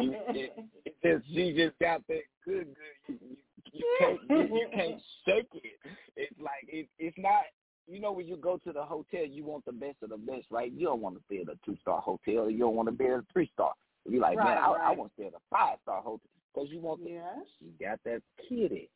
you, 0.00 0.14
it, 0.28 0.64
it 0.84 0.94
just 1.02 1.26
she 1.32 1.52
just 1.56 1.78
got 1.78 2.06
that 2.08 2.22
good, 2.44 2.68
good. 3.06 3.08
You, 3.08 3.18
you, 3.20 3.36
you 3.72 3.96
can't 3.98 4.20
you, 4.28 4.56
you 4.56 4.66
can't 4.72 5.00
shake 5.26 5.48
it. 5.54 5.78
It's 6.16 6.40
like 6.40 6.68
it, 6.68 6.88
it's 6.98 7.16
not. 7.18 7.42
You 7.86 8.00
know, 8.00 8.12
when 8.12 8.28
you 8.28 8.36
go 8.36 8.56
to 8.58 8.72
the 8.72 8.82
hotel, 8.82 9.24
you 9.26 9.44
want 9.44 9.64
the 9.64 9.72
best 9.72 9.96
of 10.02 10.10
the 10.10 10.16
best, 10.16 10.46
right? 10.50 10.70
You 10.70 10.86
don't 10.86 11.00
want 11.00 11.16
to 11.16 11.22
stay 11.26 11.40
at 11.40 11.48
a 11.48 11.58
two 11.66 11.76
star 11.80 12.00
hotel. 12.00 12.48
You 12.48 12.58
don't 12.58 12.76
want 12.76 12.88
to 12.88 12.92
be 12.92 13.06
at 13.06 13.18
a 13.18 13.24
three 13.32 13.50
star. 13.52 13.72
You're 14.08 14.22
like, 14.22 14.38
right, 14.38 14.46
man, 14.46 14.58
I, 14.58 14.70
right. 14.70 14.80
I 14.82 14.92
want 14.92 15.10
to 15.10 15.14
stay 15.14 15.26
at 15.26 15.34
a 15.34 15.42
five 15.50 15.78
star 15.82 16.00
hotel 16.00 16.20
because 16.54 16.70
you 16.70 16.80
want. 16.80 17.02
The, 17.02 17.10
yes. 17.10 17.46
You 17.60 17.70
got 17.84 17.98
that 18.04 18.22
kitty. 18.48 18.90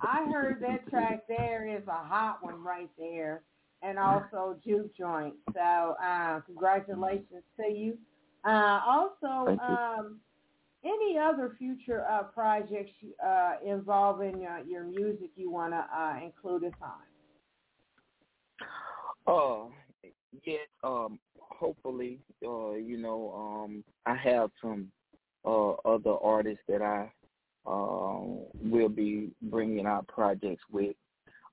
I 0.01 0.25
heard 0.31 0.61
that 0.61 0.87
track 0.89 1.23
there 1.27 1.67
is 1.67 1.87
a 1.87 2.07
hot 2.07 2.39
one 2.41 2.63
right 2.63 2.89
there 2.97 3.41
and 3.85 3.99
also 3.99 4.57
juke 4.65 4.95
joint. 4.97 5.35
So 5.53 5.95
uh, 6.03 6.41
congratulations 6.41 7.43
to 7.57 7.71
you. 7.71 7.97
Uh, 8.43 8.79
also, 8.85 9.57
um, 9.61 10.19
any 10.83 11.17
other 11.17 11.55
future 11.57 12.05
uh, 12.09 12.23
projects 12.23 12.91
uh, 13.25 13.53
involving 13.65 14.45
uh, 14.45 14.63
your 14.67 14.83
music 14.83 15.29
you 15.35 15.49
want 15.49 15.73
to 15.73 15.83
uh, 15.97 16.19
include 16.23 16.63
us 16.65 16.73
on? 16.81 16.91
Uh, 19.27 19.69
yes. 20.45 20.67
Um, 20.83 21.19
hopefully, 21.39 22.19
uh, 22.45 22.73
you 22.73 22.97
know, 22.97 23.33
um, 23.33 23.83
I 24.05 24.15
have 24.15 24.51
some 24.61 24.91
uh, 25.43 25.71
other 25.71 26.13
artists 26.21 26.63
that 26.67 26.81
I 26.83 27.11
will 27.65 28.89
be 28.89 29.31
bringing 29.41 29.87
out 29.87 30.07
projects 30.07 30.63
with. 30.71 30.95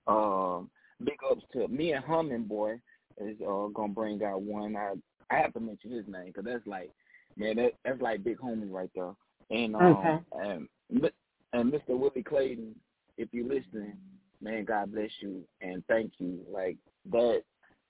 Um, 0.06 0.70
big 1.04 1.18
ups 1.28 1.44
to 1.52 1.68
me 1.68 1.92
and 1.92 2.04
HumminBoy 2.04 2.80
is 3.18 3.36
uh, 3.40 3.66
gonna 3.74 3.92
bring 3.92 4.22
out 4.22 4.42
one. 4.42 4.76
I 4.76 4.94
I 5.30 5.38
have 5.38 5.52
to 5.54 5.60
mention 5.60 5.92
his 5.92 6.06
name 6.06 6.26
because 6.26 6.44
that's 6.44 6.66
like 6.66 6.90
man 7.36 7.56
that 7.56 7.72
that's 7.84 8.00
like 8.00 8.24
big 8.24 8.38
homie 8.38 8.70
right 8.70 8.90
there. 8.94 9.12
And 9.50 9.76
um, 9.76 9.82
okay. 9.82 10.18
and 10.32 10.68
and 11.52 11.72
Mr. 11.72 11.90
Willie 11.90 12.22
Clayton, 12.22 12.74
if 13.18 13.28
you're 13.32 13.48
listening, 13.48 13.96
man, 14.40 14.64
God 14.64 14.92
bless 14.92 15.10
you 15.20 15.42
and 15.60 15.84
thank 15.86 16.12
you. 16.18 16.40
Like 16.50 16.76
that 17.10 17.42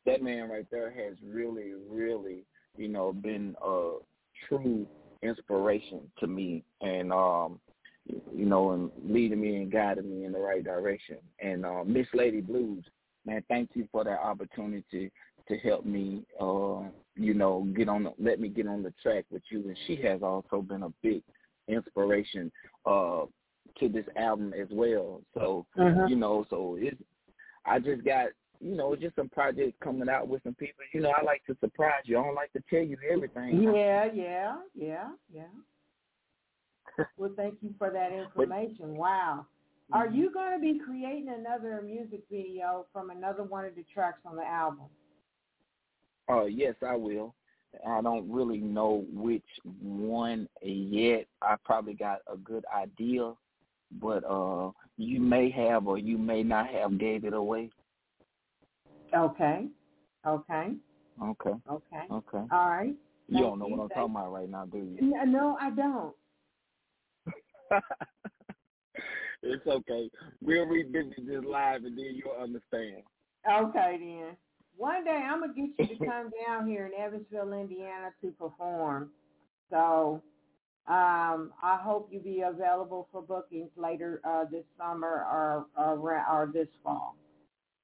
that 0.07 0.23
man 0.23 0.49
right 0.49 0.67
there 0.71 0.91
has 0.91 1.17
really 1.25 1.73
really 1.89 2.45
you 2.77 2.89
know 2.89 3.13
been 3.13 3.55
a 3.65 3.97
true 4.49 4.87
inspiration 5.23 6.01
to 6.19 6.27
me 6.27 6.65
and 6.81 7.13
um 7.13 7.61
you 8.07 8.47
know, 8.47 8.73
and 8.73 8.91
leading 9.05 9.41
me 9.41 9.57
and 9.57 9.71
guiding 9.71 10.11
me 10.11 10.25
in 10.25 10.33
the 10.33 10.39
right 10.39 10.65
direction. 10.65 11.19
And 11.41 11.65
uh, 11.65 11.85
Miss 11.85 12.07
Lady 12.15 12.41
Blues, 12.41 12.85
man, 13.25 13.43
thank 13.49 13.71
you 13.75 13.89
for 13.93 14.05
that 14.05 14.21
opportunity 14.21 15.11
to 15.49 15.59
help 15.59 15.85
me, 15.85 16.25
uh, 16.41 16.83
you 17.17 17.35
know, 17.35 17.67
get 17.77 17.89
on, 17.89 18.05
the, 18.05 18.13
let 18.19 18.41
me 18.41 18.49
get 18.49 18.67
on 18.67 18.83
the 18.83 18.93
track 19.03 19.25
with 19.31 19.43
you. 19.51 19.61
And 19.69 19.77
she 19.87 19.97
has 20.03 20.23
also 20.23 20.63
been 20.63 20.85
a 20.85 20.91
big 21.03 21.23
inspiration 21.69 22.51
uh, 22.87 23.25
to 23.79 23.89
this 23.89 24.07
album 24.17 24.53
as 24.53 24.69
well. 24.71 25.23
So, 25.35 25.67
Mhm. 25.77 26.09
you 26.09 26.17
know, 26.17 26.47
so 26.51 26.77
it's, 26.79 27.01
I 27.65 27.79
just 27.79 28.05
got, 28.05 28.29
you 28.61 28.77
know, 28.77 28.95
just 28.95 29.17
some 29.17 29.29
projects 29.29 29.77
coming 29.81 30.09
out 30.09 30.29
with 30.29 30.43
some 30.43 30.55
people. 30.55 30.85
You 30.93 31.01
know, 31.01 31.11
I 31.11 31.23
like 31.23 31.45
to 31.47 31.57
surprise 31.61 32.03
you. 32.05 32.19
I 32.19 32.23
don't 32.25 32.35
like 32.35 32.53
to 32.53 32.63
tell 32.71 32.83
you 32.83 32.97
everything. 33.09 33.63
Yeah, 33.63 34.05
yeah, 34.13 34.57
yeah, 34.75 35.09
yeah. 35.33 37.05
well, 37.17 37.33
thank 37.37 37.55
you 37.63 37.75
for 37.79 37.91
that 37.91 38.13
information. 38.13 38.97
Wow. 38.97 39.47
Are 39.93 40.09
you 40.09 40.33
going 40.33 40.53
to 40.55 40.61
be 40.61 40.81
creating 40.85 41.29
another 41.29 41.83
music 41.85 42.23
video 42.31 42.87
from 42.93 43.11
another 43.11 43.43
one 43.43 43.65
of 43.65 43.75
the 43.75 43.85
tracks 43.93 44.21
on 44.25 44.37
the 44.37 44.45
album? 44.45 44.87
Uh, 46.31 46.45
yes, 46.45 46.75
I 46.87 46.97
will. 46.97 47.35
I 47.87 48.01
don't 48.03 48.31
really 48.31 48.59
know 48.59 49.05
which 49.13 49.45
one 49.83 50.49
yet. 50.63 51.27
I 51.41 51.57
probably 51.65 51.95
got 51.95 52.19
a 52.33 52.37
good 52.37 52.65
idea, 52.75 53.33
but 54.01 54.25
uh, 54.25 54.71
you 54.97 55.21
may 55.21 55.51
have 55.51 55.87
or 55.87 55.99
you 55.99 56.19
may 56.19 56.43
not 56.43 56.69
have 56.69 56.99
gave 56.99 57.25
it 57.25 57.33
away. 57.33 57.71
Okay. 59.15 59.67
Okay. 60.27 60.69
Okay, 61.23 61.51
Okay. 61.71 62.07
okay. 62.11 62.45
All 62.51 62.69
right. 62.69 62.95
You 63.29 63.35
Thank 63.35 63.45
don't 63.47 63.59
know 63.59 63.67
you, 63.69 63.77
what 63.77 63.83
I'm 63.85 63.89
thank 63.91 64.01
talking 64.01 64.17
about 64.17 64.33
right 64.33 64.49
now, 64.49 64.65
do 64.67 64.79
you? 64.79 65.13
No, 65.27 65.57
I 65.61 65.71
don't. 65.71 66.15
it's 69.43 69.67
okay. 69.67 70.11
We'll 70.41 70.67
revisit 70.67 71.27
this 71.27 71.45
live 71.47 71.85
and 71.85 71.97
then 71.99 72.15
you'll 72.15 72.41
understand. 72.41 73.03
Okay, 73.51 73.97
then. 73.99 74.37
One 74.77 75.05
day 75.05 75.11
I'm 75.11 75.41
gonna 75.41 75.53
get 75.53 75.71
you 75.79 75.97
to 75.97 76.05
come 76.05 76.31
down 76.47 76.67
here 76.67 76.87
in 76.87 76.93
Evansville, 76.99 77.53
Indiana, 77.53 78.11
to 78.23 78.31
perform. 78.33 79.11
So, 79.71 80.23
um, 80.87 81.53
I 81.63 81.79
hope 81.81 82.09
you 82.11 82.21
be 82.21 82.43
available 82.43 83.09
for 83.13 83.23
bookings 83.23 83.71
later 83.77 84.21
uh, 84.25 84.45
this 84.51 84.65
summer 84.79 85.27
or 85.31 85.67
or, 85.77 85.99
or 85.99 86.51
this 86.53 86.69
fall. 86.83 87.17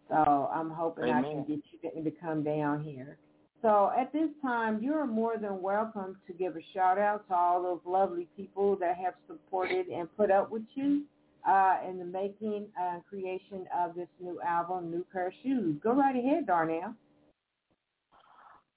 So 0.08 0.50
I'm 0.52 0.70
hoping 0.70 1.10
I 1.10 1.22
can 1.22 1.44
get 1.44 1.60
you 1.70 1.90
to, 1.90 2.10
to 2.10 2.16
come 2.18 2.42
down 2.42 2.82
here. 2.82 3.18
So 3.60 3.90
at 3.98 4.12
this 4.12 4.30
time, 4.40 4.80
you're 4.82 5.06
more 5.06 5.36
than 5.36 5.60
welcome 5.60 6.16
to 6.26 6.32
give 6.32 6.56
a 6.56 6.60
shout 6.72 6.98
out 6.98 7.26
to 7.28 7.34
all 7.34 7.62
those 7.62 7.80
lovely 7.84 8.28
people 8.36 8.76
that 8.76 8.96
have 8.96 9.14
supported 9.26 9.88
and 9.88 10.08
put 10.16 10.30
up 10.30 10.50
with 10.50 10.62
you 10.74 11.02
uh, 11.48 11.78
in 11.88 11.98
the 11.98 12.04
making 12.04 12.66
and 12.78 13.04
creation 13.06 13.66
of 13.76 13.94
this 13.94 14.08
new 14.20 14.40
album, 14.42 14.90
New 14.90 15.04
Pair 15.10 15.28
of 15.28 15.32
Shoes. 15.42 15.76
Go 15.82 15.94
right 15.94 16.14
ahead, 16.14 16.46
Darnell. 16.46 16.94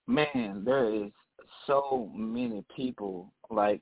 Man, 0.07 0.63
there 0.65 0.93
is 0.93 1.11
so 1.67 2.09
many 2.15 2.63
people. 2.75 3.31
Like, 3.49 3.81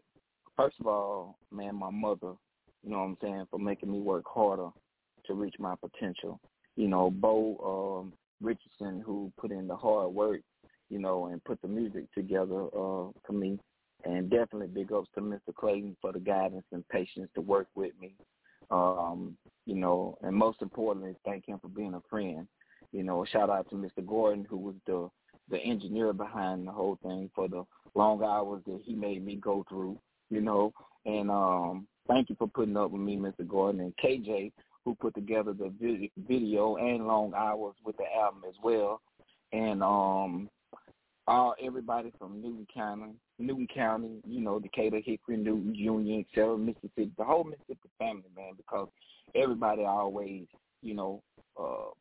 first 0.57 0.77
of 0.79 0.87
all, 0.87 1.37
man, 1.51 1.75
my 1.75 1.91
mother, 1.91 2.33
you 2.83 2.89
know 2.89 2.99
what 2.99 3.03
I'm 3.03 3.17
saying, 3.21 3.45
for 3.51 3.59
making 3.59 3.91
me 3.91 3.99
work 3.99 4.23
harder 4.27 4.69
to 5.27 5.33
reach 5.33 5.55
my 5.59 5.75
potential. 5.75 6.39
You 6.75 6.87
know, 6.87 7.11
Bo 7.11 8.01
um, 8.01 8.13
Richardson, 8.41 9.03
who 9.05 9.31
put 9.39 9.51
in 9.51 9.67
the 9.67 9.75
hard 9.75 10.13
work, 10.13 10.41
you 10.89 10.97
know, 10.97 11.27
and 11.27 11.43
put 11.43 11.61
the 11.61 11.67
music 11.67 12.11
together 12.13 12.65
uh, 12.65 13.11
for 13.25 13.33
me. 13.33 13.59
And 14.05 14.29
definitely 14.29 14.67
big 14.67 14.93
ups 14.93 15.09
to 15.15 15.21
Mr. 15.21 15.53
Clayton 15.53 15.97
for 16.01 16.13
the 16.13 16.19
guidance 16.19 16.63
and 16.71 16.87
patience 16.87 17.29
to 17.35 17.41
work 17.41 17.67
with 17.75 17.91
me. 17.99 18.15
Um, 18.71 19.37
you 19.65 19.75
know, 19.75 20.17
and 20.21 20.35
most 20.35 20.61
importantly, 20.61 21.15
thank 21.25 21.47
him 21.47 21.59
for 21.59 21.67
being 21.69 21.93
a 21.93 22.01
friend. 22.09 22.47
You 22.91 23.03
know, 23.03 23.25
shout 23.25 23.49
out 23.49 23.69
to 23.69 23.75
Mr. 23.75 24.05
Gordon, 24.05 24.45
who 24.49 24.57
was 24.57 24.75
the 24.85 25.09
the 25.49 25.57
engineer 25.57 26.13
behind 26.13 26.67
the 26.67 26.71
whole 26.71 26.97
thing 27.01 27.29
for 27.33 27.47
the 27.47 27.63
long 27.95 28.23
hours 28.23 28.61
that 28.67 28.81
he 28.83 28.93
made 28.93 29.25
me 29.25 29.35
go 29.35 29.65
through, 29.67 29.97
you 30.29 30.41
know. 30.41 30.73
And 31.05 31.29
um 31.31 31.87
thank 32.07 32.29
you 32.29 32.35
for 32.37 32.47
putting 32.47 32.77
up 32.77 32.91
with 32.91 33.01
me, 33.01 33.17
Mr. 33.17 33.47
Gordon, 33.47 33.81
and 33.81 33.93
KJ, 33.97 34.51
who 34.85 34.95
put 34.95 35.15
together 35.15 35.53
the 35.53 35.73
vid- 35.79 36.11
video 36.27 36.77
and 36.77 37.07
long 37.07 37.33
hours 37.35 37.75
with 37.83 37.97
the 37.97 38.05
album 38.15 38.43
as 38.47 38.55
well. 38.63 39.01
And 39.51 39.83
um 39.83 40.49
all 41.29 41.53
everybody 41.63 42.11
from 42.17 42.41
Newton 42.41 42.65
County, 42.73 43.13
Newton 43.37 43.67
County, 43.73 44.19
you 44.27 44.41
know, 44.41 44.59
Decatur, 44.59 44.99
Hickory, 45.05 45.37
Newton, 45.37 45.75
Union, 45.75 46.25
etc., 46.27 46.57
Mississippi, 46.57 47.11
the 47.17 47.23
whole 47.23 47.43
Mississippi 47.43 47.89
family, 47.99 48.23
man, 48.35 48.53
because 48.57 48.89
everybody 49.35 49.83
always, 49.85 50.45
you 50.81 50.95
know, 50.95 51.21
uh 51.57 51.91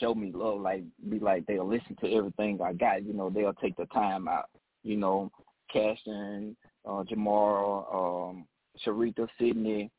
show 0.00 0.14
me 0.14 0.32
love, 0.34 0.60
like 0.60 0.82
be 1.10 1.18
like 1.18 1.44
they'll 1.46 1.68
listen 1.68 1.94
to 2.00 2.12
everything 2.12 2.58
I 2.62 2.72
got, 2.72 3.04
you 3.04 3.12
know, 3.12 3.28
they'll 3.28 3.52
take 3.52 3.76
the 3.76 3.86
time 3.86 4.28
out, 4.28 4.48
you 4.82 4.96
know, 4.96 5.30
Caston, 5.70 6.56
uh 6.88 7.04
Jamar, 7.04 8.30
um, 8.30 8.46
Sharita, 8.84 9.28
Sydney, 9.38 9.90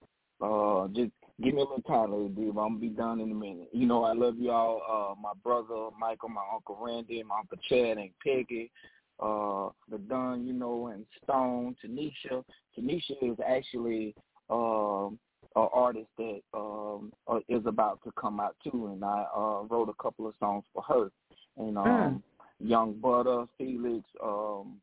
uh 0.41 0.87
just 0.87 1.11
give 1.43 1.53
me 1.53 1.61
a 1.61 1.65
little 1.65 1.81
time, 1.83 2.11
dude. 2.33 2.49
I'm 2.49 2.55
gonna 2.55 2.79
be 2.79 2.89
done 2.89 3.19
in 3.19 3.31
a 3.31 3.35
minute. 3.35 3.69
You 3.71 3.85
know, 3.85 4.03
I 4.03 4.13
love 4.13 4.37
y'all, 4.37 4.81
uh 4.89 5.19
my 5.19 5.33
brother 5.43 5.89
Michael, 5.99 6.29
my 6.29 6.41
uncle 6.53 6.77
Randy, 6.81 7.21
my 7.23 7.39
uncle 7.39 7.57
Chad 7.69 7.97
and 7.97 8.09
Peggy, 8.23 8.71
uh 9.19 9.69
the 9.89 9.97
Dunn, 10.09 10.45
you 10.45 10.53
know, 10.53 10.87
and 10.87 11.05
Stone, 11.23 11.75
Tanisha. 11.83 12.43
Tanisha 12.77 13.15
is 13.21 13.37
actually 13.47 14.15
um 14.49 15.19
an 15.55 15.67
artist 15.73 16.07
that 16.17 16.41
um 16.53 17.11
uh, 17.27 17.39
is 17.47 17.65
about 17.65 17.99
to 18.03 18.11
come 18.19 18.39
out 18.39 18.55
too 18.63 18.87
and 18.93 19.03
I 19.03 19.25
uh 19.35 19.63
wrote 19.69 19.89
a 19.89 20.01
couple 20.01 20.27
of 20.27 20.33
songs 20.39 20.65
for 20.73 20.83
her. 20.83 21.09
And 21.57 21.77
um 21.77 22.23
Young 22.59 22.93
Butter, 22.93 23.45
Felix, 23.57 24.03
um 24.23 24.77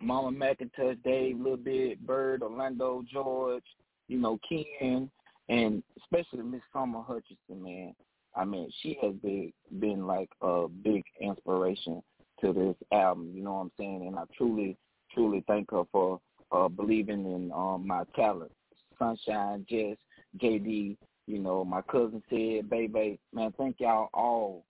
Mama 0.00 0.36
McIntosh, 0.36 1.02
Dave, 1.02 1.38
Little 1.38 1.56
Bit, 1.56 2.04
Bird, 2.04 2.42
Orlando, 2.42 3.02
George, 3.10 3.64
you 4.08 4.18
know, 4.18 4.38
Ken, 4.46 5.10
and 5.48 5.82
especially 5.98 6.42
Miss 6.42 6.62
Summer 6.72 7.02
Hutchinson, 7.02 7.62
man. 7.62 7.94
I 8.36 8.44
mean, 8.44 8.68
she 8.82 8.98
has 9.02 9.14
been 9.22 9.52
been 9.78 10.06
like 10.06 10.30
a 10.40 10.66
big 10.68 11.02
inspiration 11.20 12.02
to 12.40 12.52
this 12.52 12.76
album. 12.92 13.30
You 13.34 13.42
know 13.42 13.54
what 13.54 13.60
I'm 13.60 13.72
saying? 13.78 14.06
And 14.06 14.18
I 14.18 14.22
truly, 14.36 14.76
truly 15.12 15.44
thank 15.46 15.70
her 15.70 15.84
for 15.92 16.20
uh, 16.50 16.68
believing 16.68 17.24
in 17.24 17.52
um, 17.52 17.86
my 17.86 18.04
talent. 18.16 18.52
Sunshine, 18.98 19.66
Jess, 19.68 19.96
JD, 20.40 20.96
you 21.26 21.38
know, 21.38 21.64
my 21.64 21.82
cousin 21.82 22.22
said, 22.28 22.68
baby, 22.68 23.18
man, 23.32 23.52
thank 23.56 23.80
y'all 23.80 24.08
all. 24.12 24.64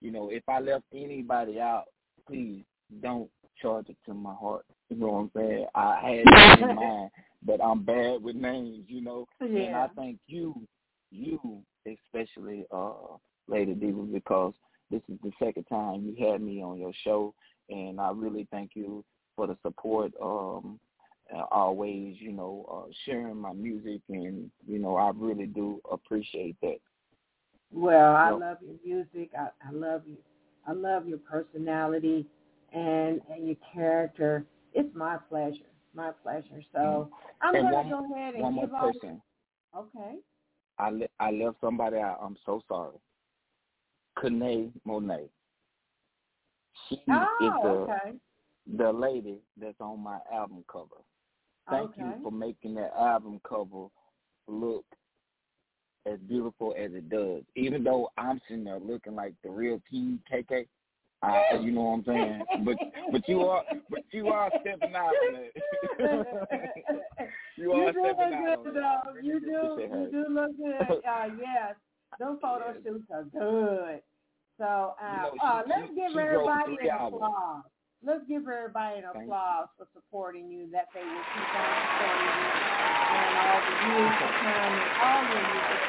You 0.00 0.10
know, 0.10 0.30
if 0.30 0.42
I 0.48 0.60
left 0.60 0.84
anybody 0.94 1.60
out, 1.60 1.84
please 2.26 2.64
don't 3.02 3.28
charge 3.60 3.88
it 3.88 3.96
to 4.06 4.14
my 4.14 4.34
heart. 4.34 4.64
You 4.88 4.96
know 4.96 5.06
what 5.08 5.18
I'm 5.18 5.30
saying? 5.36 5.66
I 5.74 6.00
had 6.00 6.24
it 6.26 6.60
in 6.62 6.76
mind, 6.76 7.10
but 7.44 7.62
I'm 7.62 7.84
bad 7.84 8.22
with 8.22 8.36
names, 8.36 8.84
you 8.88 9.02
know. 9.02 9.26
Yeah. 9.40 9.60
And 9.60 9.76
I 9.76 9.88
thank 9.96 10.18
you, 10.26 10.54
you 11.10 11.62
especially, 11.86 12.66
uh, 12.70 13.16
Lady 13.48 13.74
Diva, 13.74 14.02
because 14.02 14.52
this 14.90 15.02
is 15.08 15.18
the 15.22 15.32
second 15.42 15.64
time 15.64 16.02
you 16.04 16.30
had 16.30 16.40
me 16.40 16.62
on 16.62 16.78
your 16.78 16.92
show, 17.04 17.34
and 17.68 18.00
I 18.00 18.10
really 18.10 18.46
thank 18.50 18.72
you 18.74 19.04
for 19.36 19.46
the 19.46 19.56
support. 19.62 20.12
Um, 20.22 20.78
always, 21.50 22.16
you 22.18 22.32
know, 22.32 22.66
uh, 22.72 22.90
sharing 23.04 23.36
my 23.36 23.52
music, 23.52 24.00
and 24.08 24.50
you 24.66 24.78
know, 24.78 24.96
I 24.96 25.12
really 25.14 25.46
do 25.46 25.80
appreciate 25.90 26.56
that. 26.62 26.78
Well, 27.72 28.16
I 28.16 28.30
love 28.30 28.58
your 28.60 28.76
music. 28.84 29.30
I, 29.38 29.48
I 29.66 29.72
love 29.72 30.02
you. 30.06 30.16
I 30.66 30.72
love 30.72 31.06
your 31.06 31.18
personality 31.18 32.26
and, 32.72 33.20
and 33.32 33.46
your 33.46 33.56
character. 33.72 34.44
It's 34.74 34.94
my 34.94 35.18
pleasure. 35.28 35.69
My 35.94 36.12
pleasure. 36.22 36.62
So 36.72 36.78
mm-hmm. 36.78 37.14
I'm 37.42 37.54
And 37.56 37.70
going 37.70 37.88
to 37.88 37.94
one- 37.96 38.08
go 38.08 38.14
ahead 38.14 38.34
and 38.34 38.42
One 38.42 38.54
more 38.54 38.66
give 38.66 38.74
all. 38.74 38.92
person, 38.92 39.22
Okay. 39.76 40.16
I 40.78 40.90
le- 40.90 41.08
I 41.18 41.30
left 41.30 41.56
somebody 41.60 41.98
out. 41.98 42.18
I'm 42.22 42.36
so 42.46 42.62
sorry. 42.68 42.96
Kane 44.20 44.72
Monet. 44.84 45.28
She 46.88 46.94
is 46.96 47.00
Oh, 47.08 47.60
the 47.62 47.68
okay. 47.92 48.16
the 48.76 48.92
lady 48.92 49.38
that's 49.56 49.80
on 49.80 50.00
my 50.00 50.18
album 50.32 50.64
cover. 50.70 51.02
Thank 51.68 51.90
okay. 51.90 52.02
you 52.02 52.14
for 52.22 52.30
making 52.32 52.74
that 52.76 52.92
album 52.96 53.40
cover 53.48 53.86
look 54.48 54.84
as 56.06 56.18
beautiful 56.20 56.74
as 56.78 56.92
it 56.94 57.08
does. 57.08 57.42
Even 57.56 57.84
though 57.84 58.10
I'm 58.16 58.40
sitting 58.48 58.64
there 58.64 58.78
looking 58.80 59.14
like 59.14 59.34
the 59.44 59.50
real 59.50 59.80
King 59.90 60.18
KK, 60.32 60.66
I, 61.22 61.54
you 61.60 61.72
know 61.72 61.82
what 61.82 61.90
I'm 61.90 62.04
saying. 62.04 62.44
But 62.64 62.76
but 63.12 63.28
you 63.28 63.40
are 63.42 63.62
but 63.90 64.00
you 64.10 64.28
are 64.28 64.50
stepping 64.60 64.94
out 64.94 65.12
on 65.28 65.34
it. 65.36 65.52
you 67.56 67.72
are 67.72 67.86
you 67.88 67.92
do 67.92 68.00
stepping 68.00 68.40
look 68.40 68.74
out 68.74 69.06
on 69.06 69.14
good, 69.14 69.20
it. 69.20 69.24
You 69.24 69.40
do. 69.40 69.46
You 70.00 70.08
do 70.10 70.24
look 70.34 70.56
good. 70.56 71.02
Uh, 71.06 71.26
yes. 71.38 71.74
Those 72.18 72.38
photo 72.40 72.72
Yes. 72.74 72.82
shoots 72.84 73.04
are 73.12 73.24
good. 73.24 74.00
So 74.58 74.64
uh, 75.00 75.12
You 75.12 75.22
know, 75.22 75.32
uh, 75.42 75.62
let's 75.68 75.88
she- 75.88 75.94
give 75.94 76.12
she 76.12 76.18
everybody 76.20 76.76
an 76.82 76.88
applause. 77.06 77.62
Let's 78.02 78.24
give 78.26 78.48
everybody 78.48 78.98
an 79.00 79.04
Thank 79.12 79.26
you. 79.26 79.32
applause 79.32 79.68
for 79.76 79.86
supporting 79.94 80.50
you, 80.50 80.70
that 80.72 80.86
they 80.94 81.06
will 81.06 81.26
keep 81.34 81.52
on 81.54 81.76
supporting 81.82 82.32
you 82.34 82.52
and 83.10 83.36
all 83.36 83.62
the 83.66 83.76
come 83.76 84.16
and 84.40 84.84
all 84.98 85.28
your 85.28 85.44
music 85.44 85.82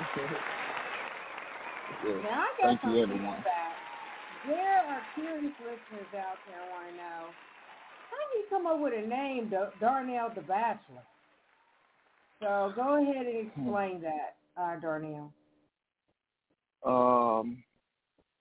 yeah. 0.00 0.26
Now 2.24 2.40
I 2.40 2.50
got 2.56 2.80
Thank 2.80 2.80
you, 2.84 3.02
everyone. 3.02 3.44
There 4.46 4.56
are 4.56 5.02
curious 5.14 5.52
listeners 5.60 6.10
out 6.16 6.38
there 6.48 6.56
who 6.56 6.70
want 6.72 6.88
to 6.90 6.96
know 6.96 7.28
how 8.10 8.22
do 8.32 8.38
you 8.38 8.44
come 8.48 8.66
up 8.66 8.80
with 8.80 8.94
a 8.94 9.06
name, 9.06 9.52
Darnell 9.80 10.30
the 10.34 10.40
Bachelor? 10.40 11.04
So 12.40 12.72
go 12.74 13.02
ahead 13.02 13.26
and 13.26 13.46
explain 13.46 14.02
that, 14.02 14.36
uh, 14.56 14.80
Darnell. 14.80 15.32
Um, 16.84 17.62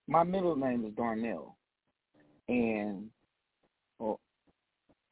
my 0.08 0.24
middle 0.24 0.56
name 0.56 0.86
is 0.86 0.94
Darnell, 0.96 1.58
and 2.48 3.10
well, 4.00 4.22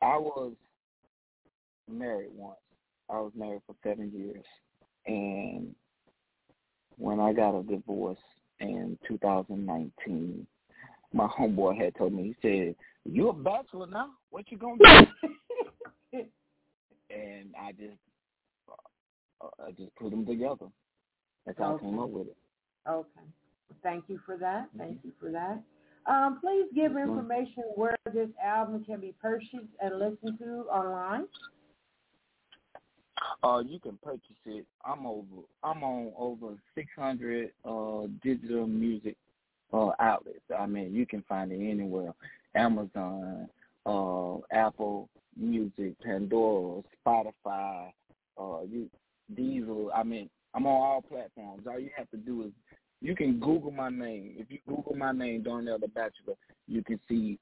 I 0.02 0.18
was 0.18 0.54
married 1.90 2.32
once. 2.34 2.58
I 3.10 3.20
was 3.20 3.34
married 3.36 3.62
for 3.68 3.76
seven 3.84 4.12
years, 4.14 4.46
and 5.06 5.76
when 6.98 7.20
I 7.20 7.34
got 7.34 7.58
a 7.58 7.64
divorce 7.64 8.18
in 8.60 8.98
2019, 9.08 10.48
my 11.14 11.28
homeboy 11.28 11.82
had 11.82 11.96
told 11.96 12.14
me, 12.14 12.24
he 12.24 12.36
said, 12.42 12.76
"You 13.06 13.30
a 13.30 13.34
bachelor 13.34 13.88
now? 13.88 14.12
What 14.30 14.52
you 14.52 14.58
gonna 14.58 14.78
do?" 16.12 16.20
and 17.10 17.56
I 17.60 17.72
just, 17.72 17.98
uh, 18.70 19.48
I 19.66 19.72
just 19.72 19.96
put 19.96 20.12
them 20.12 20.26
together. 20.26 20.68
That's 21.46 21.58
how 21.58 21.76
Okay. 21.76 21.86
I 21.86 21.90
came 21.90 22.00
up 22.00 22.10
with 22.10 22.28
it. 22.28 22.38
Okay. 22.88 23.22
Thank 23.84 24.06
you 24.10 24.20
for 24.26 24.38
that. 24.38 24.70
Thank 24.78 25.00
you 25.04 25.12
for 25.20 25.32
that. 25.32 25.62
Um, 26.06 26.40
please 26.40 26.68
give 26.74 26.96
information 26.96 27.64
where 27.76 27.98
this 28.14 28.30
album 28.44 28.84
can 28.86 29.02
be 29.02 29.14
purchased 29.22 29.74
and 29.82 30.00
listened 30.00 30.40
to 30.40 30.66
online. 30.72 31.26
Uh, 33.44 33.64
you 33.66 33.80
can 33.80 33.98
purchase 34.04 34.22
it. 34.46 34.66
I'm 34.86 35.06
over. 35.06 35.26
I'm 35.64 35.84
on 35.84 36.12
over 36.18 36.56
600 36.76 37.52
uh 37.66 38.08
digital 38.24 38.68
music 38.68 39.16
uh 39.74 39.92
outlets. 40.00 40.40
I 40.58 40.66
mean, 40.66 40.94
you 40.94 41.06
can 41.06 41.24
find 41.24 41.52
it 41.52 41.56
anywhere: 41.56 42.14
Amazon, 42.56 43.50
uh, 43.86 44.36
Apple 44.52 45.10
Music, 45.36 45.94
Pandora, 46.04 46.82
Spotify, 47.06 47.92
uh, 48.38 48.60
you 48.70 48.90
Diesel. 49.36 49.92
I 49.96 50.04
mean, 50.04 50.30
I'm 50.54 50.66
on 50.66 50.74
all 50.74 51.02
platforms. 51.02 51.68
All 51.68 51.80
you 51.80 51.90
have 51.96 52.10
to 52.12 52.18
do 52.18 52.44
is 52.44 52.52
you 53.02 53.16
can 53.16 53.40
Google 53.40 53.72
my 53.72 53.90
name. 53.90 54.36
If 54.38 54.50
you 54.50 54.60
Google 54.68 54.96
my 54.96 55.12
name, 55.12 55.44
Darnell 55.44 55.80
the 55.80 55.88
Bachelor, 55.88 56.36
you 56.68 56.84
can 56.84 57.00
see 57.08 57.38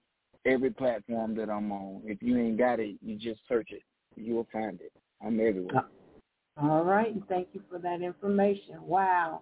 every 0.46 0.70
platform 0.70 1.36
that 1.36 1.50
I'm 1.50 1.72
on. 1.72 2.02
If 2.06 2.22
you 2.22 2.38
ain't 2.38 2.58
got 2.58 2.80
it, 2.80 2.98
you 3.02 3.16
just 3.18 3.42
search 3.48 3.70
it. 3.72 3.84
You'll 4.16 4.48
find 4.52 4.80
it. 4.82 4.92
I'm 5.26 5.40
everywhere. 5.40 5.86
All 6.62 6.84
right. 6.84 7.14
and 7.14 7.28
Thank 7.28 7.50
you 7.54 7.62
for 7.70 7.80
that 7.80 8.02
information. 8.02 8.82
Wow. 8.82 9.42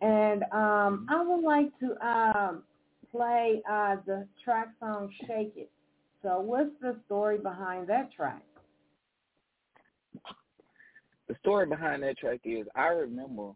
And 0.00 0.44
um, 0.52 1.06
I 1.10 1.22
would 1.24 1.44
like 1.44 1.70
to 1.80 2.06
um, 2.06 2.62
play 3.10 3.62
uh, 3.70 3.96
the 4.06 4.26
track 4.44 4.68
song 4.80 5.12
"Shake 5.26 5.52
It." 5.56 5.70
So, 6.22 6.40
what's 6.40 6.70
the 6.80 6.96
story 7.06 7.38
behind 7.38 7.88
that 7.88 8.12
track? 8.12 8.42
the 11.28 11.36
story 11.40 11.66
behind 11.66 12.02
that 12.02 12.18
track 12.18 12.40
is 12.44 12.66
I 12.74 12.86
remember 12.88 13.52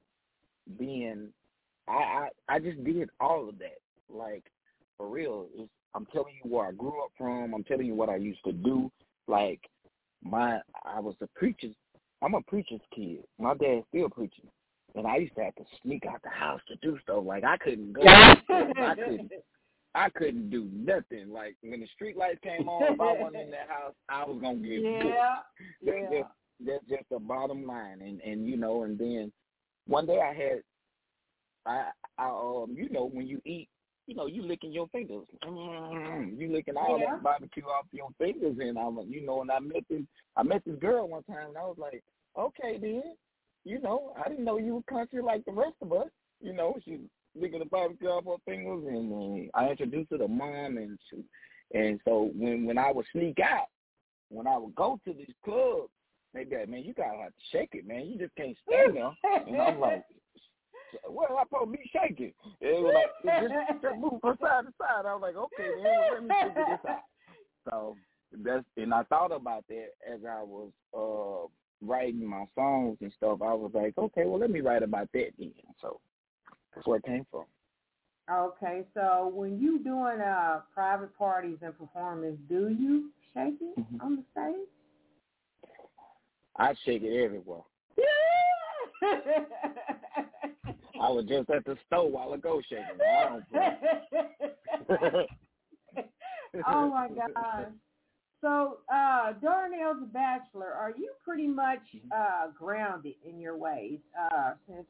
being 0.78 1.28
I 1.88 1.92
I, 1.92 2.28
I 2.48 2.58
just 2.58 2.84
did 2.84 3.08
all 3.18 3.48
of 3.48 3.58
that. 3.58 3.78
Like 4.08 4.44
for 4.96 5.08
real. 5.08 5.46
It's, 5.56 5.70
I'm 5.94 6.06
telling 6.06 6.34
you 6.42 6.50
where 6.50 6.68
I 6.68 6.72
grew 6.72 7.02
up 7.02 7.10
from, 7.18 7.52
I'm 7.52 7.64
telling 7.64 7.86
you 7.86 7.94
what 7.94 8.08
I 8.08 8.16
used 8.16 8.42
to 8.44 8.52
do. 8.52 8.90
Like 9.26 9.60
my 10.22 10.60
I 10.84 11.00
was 11.00 11.14
a 11.20 11.26
preacher's 11.34 11.74
I'm 12.22 12.34
a 12.34 12.42
preacher's 12.42 12.80
kid. 12.94 13.24
My 13.38 13.54
dad's 13.54 13.84
still 13.88 14.08
preaching. 14.08 14.46
And 14.94 15.06
I 15.06 15.16
used 15.16 15.34
to 15.36 15.44
have 15.44 15.54
to 15.56 15.64
sneak 15.82 16.04
out 16.06 16.22
the 16.22 16.28
house 16.28 16.60
to 16.68 16.76
do 16.76 16.98
stuff. 17.02 17.24
Like 17.24 17.44
I 17.44 17.56
couldn't 17.56 17.92
go 17.92 18.02
I 18.06 18.94
couldn't 18.94 19.32
I 19.94 20.08
couldn't 20.10 20.50
do 20.50 20.68
nothing. 20.72 21.30
Like 21.30 21.56
when 21.62 21.80
the 21.80 21.86
street 21.94 22.16
lights 22.16 22.40
came 22.42 22.68
on, 22.68 22.94
if 22.94 23.00
I 23.00 23.12
wasn't 23.12 23.42
in 23.42 23.50
that 23.50 23.68
house, 23.68 23.94
I 24.08 24.24
was 24.24 24.38
gonna 24.40 24.56
get 24.56 24.82
booked. 24.82 25.04
yeah. 25.04 25.34
That's 25.84 25.98
Yeah. 25.98 26.10
just 26.20 26.30
that's 26.64 26.84
just 26.88 27.08
the 27.10 27.18
bottom 27.18 27.66
line. 27.66 28.00
And 28.00 28.20
and 28.20 28.48
you 28.48 28.56
know, 28.56 28.84
and 28.84 28.98
then 28.98 29.32
one 29.86 30.06
day 30.06 30.20
I 30.20 30.32
had 30.32 30.62
I 31.66 31.90
I 32.18 32.28
um 32.28 32.74
you 32.74 32.88
know 32.90 33.08
when 33.12 33.26
you 33.26 33.40
eat, 33.44 33.68
you 34.06 34.14
know 34.14 34.26
you 34.26 34.42
licking 34.42 34.72
your 34.72 34.88
fingers, 34.88 35.26
mm, 35.44 36.38
you 36.38 36.52
licking 36.52 36.76
all 36.76 36.98
Yeah. 36.98 37.12
that 37.12 37.22
barbecue 37.22 37.64
off 37.64 37.86
your 37.92 38.08
fingers, 38.18 38.56
and 38.58 38.78
I'm 38.78 38.98
you 39.08 39.24
know, 39.24 39.40
and 39.42 39.50
I 39.50 39.58
met 39.60 39.84
this 39.88 40.02
I 40.36 40.42
met 40.42 40.64
this 40.64 40.78
girl 40.78 41.08
one 41.08 41.22
time, 41.24 41.48
and 41.48 41.58
I 41.58 41.62
was 41.64 41.78
like, 41.78 42.02
okay 42.38 42.78
then, 42.78 43.14
you 43.64 43.80
know, 43.80 44.12
I 44.22 44.28
didn't 44.28 44.44
know 44.44 44.58
you 44.58 44.74
were 44.76 44.82
country 44.82 45.22
like 45.22 45.44
the 45.44 45.52
rest 45.52 45.76
of 45.82 45.92
us, 45.92 46.08
you 46.40 46.52
know, 46.52 46.76
she 46.84 47.00
licking 47.34 47.60
the 47.60 47.64
barbecue 47.66 48.08
off 48.08 48.24
her 48.24 48.36
fingers, 48.44 48.84
and 48.86 49.48
uh, 49.54 49.58
I 49.58 49.70
introduced 49.70 50.10
her 50.10 50.18
to 50.18 50.28
mom, 50.28 50.76
and 50.78 50.98
she, 51.08 51.24
and 51.78 52.00
so 52.04 52.30
when 52.34 52.66
when 52.66 52.78
I 52.78 52.90
would 52.92 53.06
sneak 53.12 53.38
out, 53.40 53.68
when 54.30 54.46
I 54.46 54.58
would 54.58 54.74
go 54.74 54.98
to 55.04 55.12
these 55.12 55.34
clubs, 55.44 55.88
they 56.34 56.44
be 56.44 56.56
like, 56.56 56.68
man, 56.68 56.82
you 56.82 56.94
gotta 56.94 57.18
have 57.18 57.28
to 57.28 57.42
shake 57.52 57.70
it, 57.72 57.86
man. 57.86 58.06
You 58.06 58.18
just 58.18 58.34
can't 58.36 58.56
stand 58.66 58.96
there. 58.96 59.12
And 59.46 59.60
I'm 59.60 59.78
like, 59.80 60.02
am 61.04 61.36
I 61.36 61.44
to 61.58 61.66
be 61.70 61.90
shaking? 61.92 62.32
It 62.60 62.82
was 62.82 62.94
like, 62.94 63.40
just, 63.42 63.54
just 63.82 63.96
move 63.96 64.20
from 64.20 64.36
side 64.40 64.64
to 64.66 64.72
side. 64.78 65.06
I 65.06 65.14
was 65.14 65.22
like, 65.22 65.36
okay, 65.36 65.68
man, 65.76 65.84
well, 65.98 66.12
let 66.14 66.24
me 66.24 66.34
figure 66.42 66.64
this 66.68 66.90
out. 66.90 67.02
So 67.70 67.96
that's 68.42 68.64
and 68.76 68.92
I 68.92 69.04
thought 69.04 69.30
about 69.30 69.64
that 69.68 69.90
as 70.04 70.20
I 70.28 70.42
was 70.42 70.72
uh 70.96 71.46
writing 71.80 72.26
my 72.26 72.44
songs 72.56 72.98
and 73.00 73.12
stuff. 73.16 73.40
I 73.40 73.54
was 73.54 73.70
like, 73.72 73.96
okay, 73.96 74.24
well, 74.24 74.40
let 74.40 74.50
me 74.50 74.60
write 74.60 74.82
about 74.82 75.08
that 75.12 75.28
then. 75.38 75.52
So 75.80 76.00
that's 76.74 76.84
where 76.86 76.98
it 76.98 77.04
came 77.04 77.24
from. 77.30 77.44
Okay, 78.30 78.84
so 78.94 79.30
when 79.32 79.60
you 79.60 79.78
doing 79.78 80.20
uh 80.20 80.62
private 80.74 81.16
parties 81.16 81.58
and 81.62 81.78
performance, 81.78 82.38
do 82.48 82.68
you 82.68 83.10
shake 83.32 83.60
it 83.60 83.78
Mhm. 83.78 84.00
on 84.00 84.16
the 84.16 84.24
stage? 84.32 84.68
I 86.56 86.74
shake 86.84 87.02
it 87.02 87.22
everywhere. 87.22 87.62
I 91.02 91.08
was 91.08 91.24
just 91.24 91.50
at 91.50 91.64
the 91.64 91.76
store 91.86 92.08
while 92.08 92.32
ago 92.32 92.62
shaking. 92.68 92.84
I 93.00 93.28
don't 93.28 93.44
oh 96.68 96.90
my 96.90 97.08
gosh. 97.08 97.66
So, 98.40 98.78
uh, 98.92 99.32
Darnell 99.40 99.94
the 100.00 100.06
Bachelor, 100.06 100.72
are 100.72 100.92
you 100.96 101.12
pretty 101.24 101.48
much 101.48 101.82
uh, 102.16 102.48
grounded 102.56 103.14
in 103.28 103.40
your 103.40 103.56
ways 103.56 103.98
uh, 104.20 104.52
since 104.68 104.86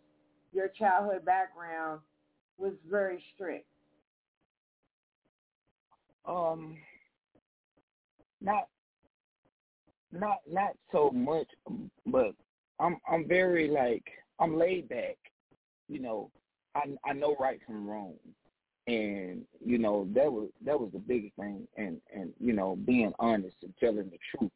your 0.52 0.68
childhood 0.68 1.24
background 1.24 2.00
was 2.58 2.74
very 2.90 3.22
strict? 3.34 3.66
Um, 6.26 6.76
not, 8.42 8.68
not, 10.12 10.38
not 10.50 10.72
so 10.90 11.10
much, 11.10 11.48
but 12.06 12.34
I'm, 12.78 12.98
I'm 13.10 13.26
very 13.26 13.68
like, 13.68 14.04
I'm 14.38 14.58
laid 14.58 14.90
back. 14.90 15.16
You 15.92 16.00
know, 16.00 16.30
I, 16.74 16.84
I 17.04 17.12
know 17.12 17.36
right 17.38 17.60
from 17.66 17.86
wrong, 17.86 18.14
and 18.86 19.42
you 19.62 19.76
know 19.76 20.08
that 20.14 20.32
was 20.32 20.48
that 20.64 20.80
was 20.80 20.90
the 20.92 20.98
biggest 20.98 21.36
thing, 21.36 21.68
and 21.76 22.00
and 22.14 22.32
you 22.40 22.54
know 22.54 22.76
being 22.86 23.12
honest 23.18 23.56
and 23.62 23.74
telling 23.78 24.10
the 24.10 24.18
truth. 24.34 24.50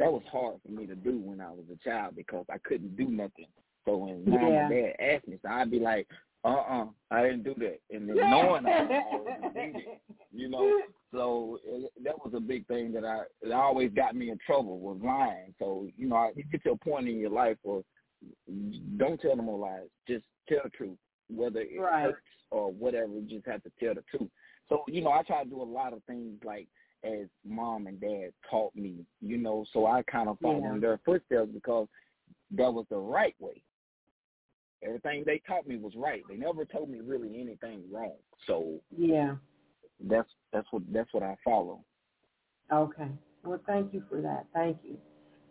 That 0.00 0.12
was 0.12 0.22
hard 0.32 0.56
for 0.64 0.72
me 0.72 0.86
to 0.86 0.96
do 0.96 1.18
when 1.18 1.40
I 1.40 1.50
was 1.50 1.64
a 1.72 1.88
child 1.88 2.16
because 2.16 2.44
I 2.50 2.58
couldn't 2.64 2.96
do 2.96 3.04
nothing. 3.04 3.46
So 3.84 3.98
when 3.98 4.24
mom 4.28 4.52
Yeah. 4.52 4.66
and 4.66 4.70
dad 4.70 4.96
asked 4.98 5.28
me, 5.28 5.38
so 5.42 5.48
I'd 5.48 5.70
be 5.70 5.78
like, 5.78 6.08
uh 6.42 6.48
uh 6.48 6.86
I 7.12 7.22
didn't 7.22 7.44
do 7.44 7.54
that. 7.58 7.78
And 7.90 8.08
then 8.08 8.16
knowing 8.30 8.66
I 8.66 8.88
already 9.12 9.42
did 9.54 9.76
it, 9.76 10.00
you 10.32 10.48
know. 10.48 10.72
So 11.12 11.58
it, 11.64 11.92
that 12.02 12.18
was 12.24 12.32
a 12.34 12.40
big 12.40 12.66
thing 12.66 12.92
that 12.94 13.04
I 13.04 13.22
it 13.42 13.52
always 13.52 13.92
got 13.92 14.16
me 14.16 14.30
in 14.30 14.38
trouble 14.44 14.80
was 14.80 14.98
lying. 15.04 15.54
So 15.60 15.86
you 15.96 16.08
know, 16.08 16.16
I, 16.16 16.30
you 16.34 16.42
get 16.50 16.64
to 16.64 16.72
a 16.72 16.76
point 16.76 17.08
in 17.08 17.18
your 17.20 17.30
life 17.30 17.58
where 17.62 17.82
don't 18.98 19.20
tell 19.20 19.36
no 19.36 19.42
more 19.42 19.58
lies. 19.58 19.88
Just 20.06 20.24
tell 20.54 20.64
the 20.64 20.70
truth, 20.70 20.98
whether 21.28 21.60
it 21.60 21.78
Right. 21.80 22.04
hurts 22.06 22.26
or 22.50 22.70
whatever. 22.72 23.12
You 23.14 23.22
just 23.22 23.46
have 23.46 23.62
to 23.62 23.70
tell 23.80 23.94
the 23.94 24.02
truth. 24.02 24.30
So 24.68 24.84
you 24.88 25.00
know, 25.02 25.10
I 25.12 25.22
try 25.22 25.42
to 25.44 25.48
do 25.50 25.62
a 25.62 25.64
lot 25.64 25.92
of 25.92 26.02
things 26.04 26.38
like 26.44 26.68
as 27.02 27.26
mom 27.44 27.86
and 27.86 28.00
dad 28.00 28.32
taught 28.50 28.74
me. 28.74 29.04
You 29.20 29.38
know, 29.38 29.64
so 29.72 29.86
I 29.86 30.02
kind 30.02 30.28
of 30.28 30.38
followed 30.40 30.62
Yeah. 30.62 30.74
in 30.74 30.80
their 30.80 30.98
footsteps 30.98 31.50
because 31.52 31.88
that 32.52 32.72
was 32.72 32.86
the 32.90 32.98
right 32.98 33.34
way. 33.40 33.62
Everything 34.82 35.24
they 35.24 35.38
taught 35.46 35.66
me 35.66 35.76
was 35.76 35.94
right. 35.94 36.22
They 36.28 36.36
never 36.36 36.64
told 36.64 36.88
me 36.88 37.00
really 37.00 37.40
anything 37.40 37.84
wrong. 37.90 38.16
So 38.46 38.80
Yeah. 38.96 39.36
that's 40.00 40.30
that's 40.52 40.70
what 40.72 40.82
that's 40.92 41.12
what 41.12 41.22
I 41.22 41.36
follow. 41.44 41.84
Okay. 42.72 43.08
Well, 43.44 43.60
thank 43.66 43.92
you 43.92 44.02
for 44.08 44.20
that. 44.20 44.46
Thank 44.52 44.78
you. 44.84 44.98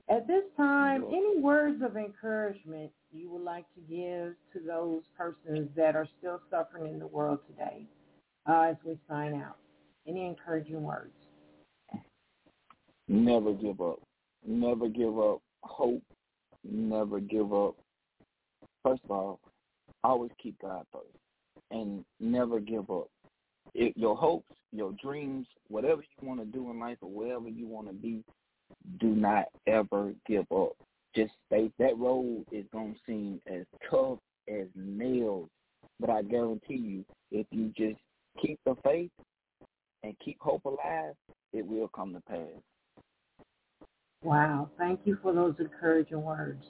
At 0.09 0.25
this 0.27 0.43
time, 0.57 1.03
any 1.07 1.39
words 1.39 1.83
of 1.83 1.95
encouragement 1.95 2.91
you 3.11 3.29
would 3.29 3.43
like 3.43 3.65
to 3.75 3.81
give 3.81 4.33
to 4.53 4.67
those 4.67 5.01
persons 5.15 5.69
that 5.75 5.95
are 5.95 6.07
still 6.17 6.41
suffering 6.49 6.91
in 6.91 6.99
the 6.99 7.07
world 7.07 7.39
today 7.47 7.85
uh, 8.47 8.71
as 8.71 8.75
we 8.83 8.97
sign 9.07 9.35
out? 9.35 9.57
Any 10.07 10.25
encouraging 10.25 10.81
words? 10.81 11.13
Never 13.07 13.53
give 13.53 13.81
up. 13.81 13.99
Never 14.45 14.87
give 14.87 15.19
up 15.19 15.41
hope. 15.63 16.03
Never 16.63 17.19
give 17.19 17.53
up. 17.53 17.75
First 18.83 19.01
of 19.03 19.11
all, 19.11 19.39
always 20.03 20.31
keep 20.41 20.59
God 20.61 20.85
first 20.91 21.05
and 21.71 22.03
never 22.19 22.59
give 22.59 22.89
up. 22.89 23.09
Your 23.73 24.15
hopes, 24.15 24.55
your 24.71 24.93
dreams, 25.01 25.45
whatever 25.67 26.01
you 26.01 26.27
want 26.27 26.39
to 26.39 26.45
do 26.45 26.71
in 26.71 26.79
life 26.79 26.97
or 27.01 27.09
wherever 27.09 27.47
you 27.47 27.67
want 27.67 27.87
to 27.87 27.93
be, 27.93 28.23
do 28.99 29.07
not 29.07 29.45
ever 29.67 30.13
give 30.27 30.45
up. 30.51 30.73
Just 31.15 31.31
stay. 31.47 31.71
That 31.79 31.97
road 31.97 32.45
is 32.51 32.65
going 32.71 32.93
to 32.93 32.99
seem 33.05 33.41
as 33.47 33.65
tough 33.89 34.19
as 34.47 34.67
nails, 34.75 35.49
but 35.99 36.09
I 36.09 36.21
guarantee 36.21 36.75
you, 36.75 37.05
if 37.31 37.47
you 37.51 37.71
just 37.75 37.99
keep 38.41 38.59
the 38.65 38.75
faith 38.83 39.11
and 40.03 40.15
keep 40.23 40.39
hope 40.39 40.65
alive, 40.65 41.15
it 41.53 41.65
will 41.65 41.89
come 41.89 42.13
to 42.13 42.21
pass. 42.21 42.61
Wow. 44.23 44.69
Thank 44.77 45.01
you 45.05 45.17
for 45.21 45.33
those 45.33 45.55
encouraging 45.59 46.21
words. 46.21 46.63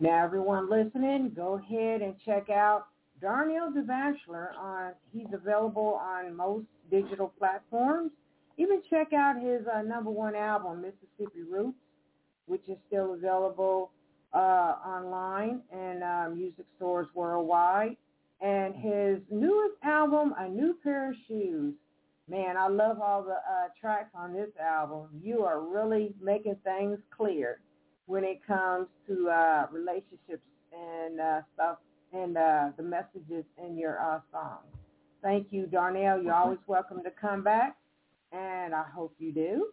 Now, 0.00 0.24
everyone 0.24 0.70
listening, 0.70 1.32
go 1.36 1.54
ahead 1.54 2.02
and 2.02 2.14
check 2.24 2.50
out 2.50 2.86
Darnell 3.20 3.70
the 3.72 3.82
Bachelor. 3.82 4.52
On, 4.58 4.92
he's 5.12 5.32
available 5.32 6.00
on 6.02 6.34
most 6.34 6.66
digital 6.90 7.32
platforms. 7.38 8.10
Even 8.56 8.82
check 8.88 9.12
out 9.12 9.36
his 9.40 9.62
uh, 9.72 9.82
number 9.82 10.10
one 10.10 10.34
album, 10.34 10.82
Mississippi 10.82 11.42
Roots, 11.48 11.76
which 12.46 12.62
is 12.68 12.76
still 12.86 13.14
available 13.14 13.90
uh, 14.32 14.76
online 14.86 15.60
and 15.72 16.02
uh, 16.02 16.28
music 16.34 16.66
stores 16.76 17.08
worldwide. 17.14 17.96
And 18.40 18.74
his 18.74 19.20
newest 19.30 19.76
album, 19.82 20.34
A 20.38 20.48
New 20.48 20.76
Pair 20.82 21.10
of 21.10 21.16
Shoes. 21.26 21.74
Man, 22.28 22.56
I 22.56 22.68
love 22.68 23.00
all 23.00 23.22
the 23.22 23.32
uh, 23.32 23.68
tracks 23.80 24.10
on 24.14 24.32
this 24.32 24.50
album. 24.60 25.08
You 25.22 25.44
are 25.44 25.60
really 25.60 26.14
making 26.22 26.56
things 26.64 26.98
clear 27.14 27.60
when 28.06 28.24
it 28.24 28.40
comes 28.46 28.88
to 29.08 29.28
uh, 29.28 29.66
relationships 29.70 30.42
and 30.72 31.20
uh, 31.20 31.40
stuff 31.54 31.78
and 32.12 32.36
uh, 32.36 32.70
the 32.76 32.82
messages 32.82 33.44
in 33.62 33.76
your 33.76 33.98
uh, 34.00 34.20
songs. 34.32 34.64
Thank 35.22 35.48
you, 35.50 35.66
Darnell. 35.66 36.22
You're 36.22 36.34
always 36.34 36.58
welcome 36.66 37.02
to 37.02 37.10
come 37.10 37.42
back, 37.42 37.76
and 38.34 38.74
I 38.74 38.84
hope 38.94 39.14
you 39.18 39.32
do. 39.32 39.68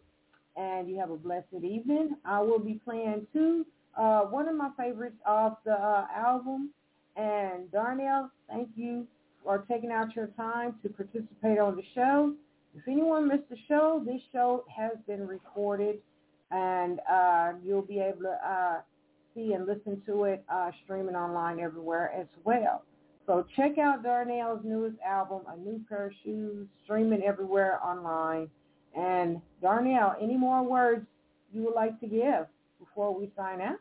And 0.56 0.90
you 0.90 0.98
have 1.00 1.12
a 1.12 1.18
blessed 1.18 1.64
evening. 1.64 2.16
I 2.26 2.42
will 2.42 2.60
be 2.60 2.80
playing 2.84 3.26
two, 3.34 3.66
uh, 3.98 4.22
one 4.22 4.48
of 4.48 4.56
my 4.56 4.70
favorites 4.78 5.16
off 5.26 5.58
the 5.66 5.74
uh, 5.74 6.08
album. 6.16 6.72
And 7.16 7.72
Darnell, 7.72 8.30
thank 8.50 8.70
you 8.76 9.08
for 9.44 9.60
taking 9.70 9.92
out 9.92 10.16
your 10.16 10.28
time 10.38 10.76
to 10.84 10.90
participate 10.90 11.58
on 11.58 11.76
the 11.76 11.84
show. 11.96 12.34
If 12.76 12.88
anyone 12.88 13.28
missed 13.28 13.50
the 13.50 13.58
show, 13.68 14.02
this 14.06 14.22
show 14.32 14.64
has 14.76 14.92
been 15.08 15.28
recorded, 15.28 16.00
and 16.52 17.00
uh, 17.10 17.54
you'll 17.64 17.82
be 17.82 18.00
able 18.00 18.22
to 18.22 18.38
uh, 18.46 18.82
see 19.34 19.54
and 19.54 19.66
listen 19.66 20.02
to 20.06 20.26
it 20.26 20.44
uh, 20.50 20.72
streaming 20.84 21.16
online 21.16 21.60
everywhere 21.60 22.12
as 22.18 22.28
well. 22.44 22.84
So 23.32 23.46
check 23.56 23.78
out 23.78 24.04
Darnell's 24.04 24.60
newest 24.62 24.98
album, 25.08 25.44
A 25.48 25.56
New 25.56 25.80
Pair 25.88 26.08
of 26.08 26.12
Shoes, 26.22 26.68
streaming 26.84 27.24
everywhere 27.24 27.80
online. 27.82 28.50
And 28.94 29.42
Darnell, 29.62 30.16
any 30.22 30.36
more 30.36 30.62
words 30.64 31.06
you 31.54 31.64
would 31.64 31.74
like 31.74 31.98
to 32.02 32.08
give 32.08 32.46
before 32.78 33.18
we 33.18 33.32
sign 33.38 33.62
out? 33.62 33.78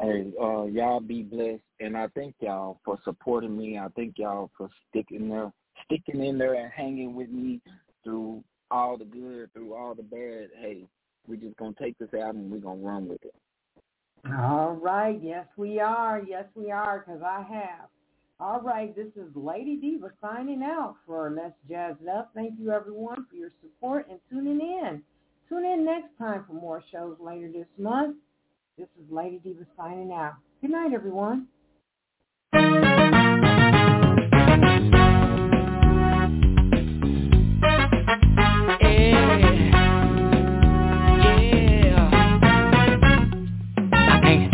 Hey, 0.00 0.32
uh, 0.42 0.64
y'all 0.64 0.98
be 0.98 1.22
blessed, 1.22 1.62
and 1.78 1.96
I 1.96 2.08
thank 2.16 2.34
y'all 2.40 2.80
for 2.84 2.98
supporting 3.04 3.56
me. 3.56 3.78
I 3.78 3.86
thank 3.94 4.18
y'all 4.18 4.50
for 4.58 4.68
sticking 4.90 5.28
there, 5.28 5.52
sticking 5.84 6.24
in 6.24 6.36
there, 6.36 6.54
and 6.54 6.72
hanging 6.72 7.14
with 7.14 7.30
me 7.30 7.60
through 8.02 8.42
all 8.72 8.98
the 8.98 9.04
good, 9.04 9.52
through 9.52 9.74
all 9.74 9.94
the 9.94 10.02
bad. 10.02 10.48
Hey, 10.60 10.84
we're 11.28 11.36
just 11.36 11.56
gonna 11.58 11.76
take 11.80 11.96
this 11.98 12.12
album 12.12 12.38
and 12.38 12.50
we're 12.50 12.58
gonna 12.58 12.80
run 12.80 13.06
with 13.06 13.24
it. 13.24 13.34
All 14.26 14.72
right. 14.74 15.18
Yes, 15.22 15.46
we 15.56 15.80
are. 15.80 16.22
Yes, 16.26 16.44
we 16.54 16.70
are, 16.70 17.04
because 17.06 17.22
I 17.22 17.42
have. 17.50 17.88
All 18.40 18.60
right. 18.60 18.94
This 18.94 19.08
is 19.16 19.34
Lady 19.34 19.76
Diva 19.76 20.10
signing 20.20 20.62
out 20.62 20.96
for 21.06 21.30
Let's 21.34 21.54
Jazz 21.68 21.96
Up. 22.16 22.30
Thank 22.34 22.54
you, 22.58 22.70
everyone, 22.72 23.26
for 23.30 23.36
your 23.36 23.50
support 23.62 24.06
and 24.10 24.18
tuning 24.30 24.60
in. 24.60 25.02
Tune 25.48 25.64
in 25.64 25.84
next 25.84 26.16
time 26.18 26.44
for 26.46 26.52
more 26.52 26.82
shows 26.92 27.16
later 27.20 27.50
this 27.52 27.66
month. 27.78 28.16
This 28.76 28.88
is 29.02 29.10
Lady 29.10 29.40
Diva 29.42 29.66
signing 29.76 30.12
out. 30.12 30.34
Good 30.60 30.70
night, 30.70 30.92
everyone. 30.92 31.46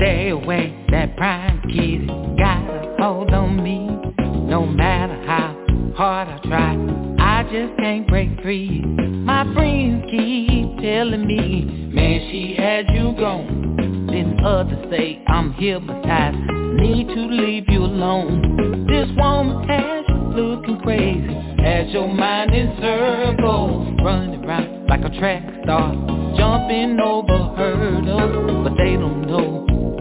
Away. 0.04 0.86
That 0.90 1.16
prime 1.16 1.62
kid 1.62 2.06
got 2.38 2.62
a 2.68 2.94
hold 2.98 3.32
on 3.32 3.62
me. 3.62 3.88
No 4.46 4.66
matter 4.66 5.14
how 5.26 5.56
hard 5.96 6.28
I 6.28 6.38
try 6.48 7.04
I 7.18 7.42
just 7.44 7.76
can't 7.78 8.06
break 8.06 8.40
free. 8.42 8.82
My 8.82 9.44
friends 9.54 10.04
keep 10.10 10.78
telling 10.82 11.26
me 11.26 11.90
Man, 11.92 12.28
she 12.30 12.54
had 12.56 12.86
you 12.90 13.14
gone. 13.18 13.76
Then 14.06 14.44
others 14.44 14.86
say 14.90 15.22
I'm 15.26 15.52
hypnotized. 15.54 16.36
Need 16.80 17.08
to 17.08 17.20
leave 17.26 17.64
you 17.68 17.84
alone. 17.84 18.86
This 18.86 19.08
woman 19.16 19.66
has 19.68 20.04
you 20.08 20.14
looking 20.14 20.80
crazy. 20.80 21.44
Has 21.64 21.88
your 21.94 22.12
mind 22.12 22.54
in 22.54 22.76
circles 22.78 23.98
Running 24.02 24.44
around 24.44 24.86
like 24.86 25.00
a 25.00 25.18
track 25.18 25.42
star 25.62 25.94
Jumping 26.36 27.00
over 27.00 27.54
hurdles 27.56 28.68
But 28.68 28.76
they 28.76 28.96
don't 28.96 29.26
know 29.26 29.53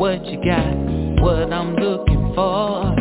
what 0.03 0.25
you 0.25 0.35
got, 0.43 0.75
what 1.23 1.53
I'm 1.53 1.77
looking 1.77 2.33
for. 2.35 2.93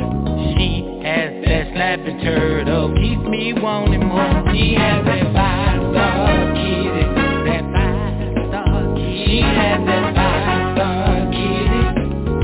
She 0.54 0.86
has 1.02 1.44
that 1.44 1.72
snapping 1.74 2.20
turtle, 2.20 2.94
keep 2.94 3.18
me 3.18 3.52
wanting 3.54 4.06
more. 4.06 4.44
She 4.54 4.74
has 4.74 5.04
that 5.04 5.34
five-star 5.34 6.54
kitty, 6.54 7.02
that 7.42 7.64
five-star 7.74 8.94
kitty. 8.94 9.24
She 9.26 9.40
has 9.40 9.84
that 9.84 10.14
five-star 10.14 11.26
kitty, 11.34 11.82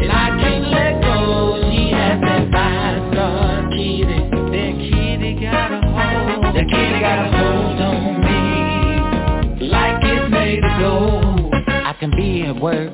and 0.03 0.11
I 0.11 0.27
can't 0.43 0.67
let 0.75 1.03
go. 1.07 1.63
She 1.71 1.91
has 1.95 2.21
that 2.21 2.51
five-star 2.51 3.71
kitty, 3.71 4.03
that 4.03 4.75
kitty 4.83 5.39
got 5.39 5.71
a 5.71 5.79
hold, 5.87 6.43
that 6.57 6.67
kitty 6.67 6.99
got 6.99 7.19
a 7.23 7.31
hold 7.31 7.79
on 7.79 8.27
me, 8.27 9.69
like 9.69 10.03
it's 10.03 10.29
made 10.33 10.65
of 10.65 10.81
gold. 10.81 11.55
I 11.69 11.95
can 12.01 12.11
be 12.11 12.43
at 12.43 12.61
work, 12.61 12.91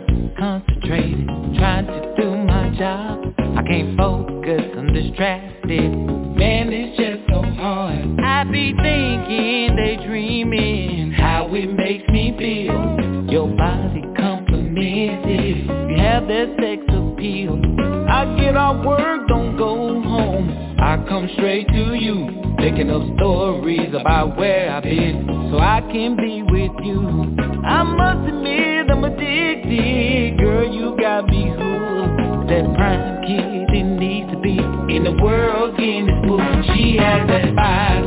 job. 2.79 3.35
I 3.39 3.63
can't 3.63 3.97
focus, 3.97 4.63
I'm 4.77 4.93
distracted. 4.93 5.91
Man, 6.37 6.73
it's 6.73 6.97
just 6.97 7.29
so 7.29 7.43
hard. 7.43 8.21
I 8.21 8.45
be 8.45 8.75
thinking, 8.75 9.77
daydreaming 9.77 11.13
How 11.13 11.49
it 11.55 11.73
makes 11.73 12.09
me 12.09 12.35
feel. 12.37 13.31
Your 13.31 13.49
body 13.57 14.03
compliments 14.17 15.25
it 15.29 15.91
You 15.91 15.97
have 15.99 16.27
that 16.27 16.57
sex 16.61 16.83
appeal. 16.89 17.61
I 18.09 18.37
get 18.39 18.57
off 18.57 18.85
work, 18.85 19.29
don't 19.29 19.57
go 19.57 20.03
home. 20.03 20.77
I 20.79 20.97
come 21.09 21.29
straight 21.35 21.69
to 21.69 21.95
you 21.95 22.55
Making 22.59 22.91
up 22.91 23.03
stories 23.17 23.95
about 23.99 24.37
where 24.37 24.71
I've 24.71 24.83
been 24.83 25.27
So 25.51 25.59
I 25.59 25.81
can 25.93 26.17
be 26.17 26.43
with 26.43 26.73
you. 26.85 27.37
I 27.65 27.83
must 27.83 28.29
admit 28.29 28.91
I'm 28.91 29.05
addicted. 29.05 30.39
Girl, 30.39 30.73
you 30.73 30.97
got 30.99 31.27
me 31.27 31.51
hooked 31.51 32.24
That 32.55 32.73
prime 32.77 33.23
kid, 33.27 33.67
it 33.75 33.83
needs 33.83 34.31
to 34.31 34.39
be 34.39 34.57
In 34.95 35.03
the 35.03 35.21
world, 35.21 35.75
in 35.81 36.07
this 36.07 36.15
book 36.23 36.41
She 36.77 36.97
has 36.99 37.27
that 37.27 37.53
five-star 37.57 38.04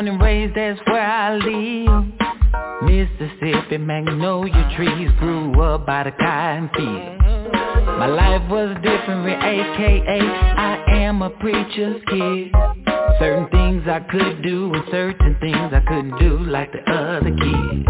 born 0.00 0.08
and 0.08 0.22
raised, 0.22 0.54
that's 0.54 0.80
where 0.86 1.02
I 1.02 1.36
live. 1.36 2.04
Mississippi, 2.82 3.76
magnolia 3.76 4.72
trees 4.74 5.10
grew 5.18 5.60
up 5.60 5.84
by 5.84 6.04
the 6.04 6.12
cotton 6.12 6.70
field. 6.74 7.59
My 7.86 8.06
life 8.06 8.48
was 8.50 8.76
different, 8.82 9.26
aka 9.26 10.20
I 10.20 10.84
am 11.04 11.22
a 11.22 11.30
preacher's 11.30 12.00
kid. 12.08 12.52
Certain 13.18 13.48
things 13.48 13.82
I 13.86 14.00
could 14.10 14.42
do 14.42 14.72
and 14.72 14.84
certain 14.90 15.36
things 15.40 15.72
I 15.72 15.80
couldn't 15.86 16.18
do 16.18 16.38
like 16.38 16.72
the 16.72 16.80
other 16.90 17.30
kids. 17.30 17.86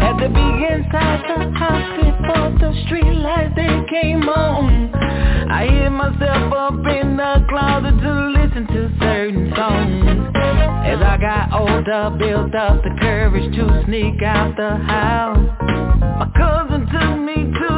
Had 0.00 0.18
to 0.18 0.28
be 0.28 0.48
inside 0.68 1.22
the 1.28 1.50
house 1.58 1.90
before 1.96 2.50
the 2.60 2.82
street 2.86 3.14
lights 3.14 3.54
they 3.56 3.84
came 3.88 4.28
on. 4.28 4.94
I 5.50 5.66
hid 5.66 5.90
myself 5.90 6.52
up 6.52 6.74
in 6.86 7.16
the 7.16 7.44
closet 7.48 7.96
to 8.00 8.12
listen 8.36 8.66
to 8.66 8.90
certain 9.00 9.52
songs. 9.56 10.36
As 10.84 11.00
I 11.02 11.16
got 11.20 11.52
older, 11.52 12.16
built 12.18 12.54
up 12.54 12.82
the 12.82 12.96
courage 13.00 13.54
to 13.56 13.84
sneak 13.86 14.22
out 14.22 14.56
the 14.56 14.76
house. 14.76 15.38
My 16.18 16.30
cousin 16.36 16.86
took 16.86 17.18
me 17.24 17.52
to 17.52 17.77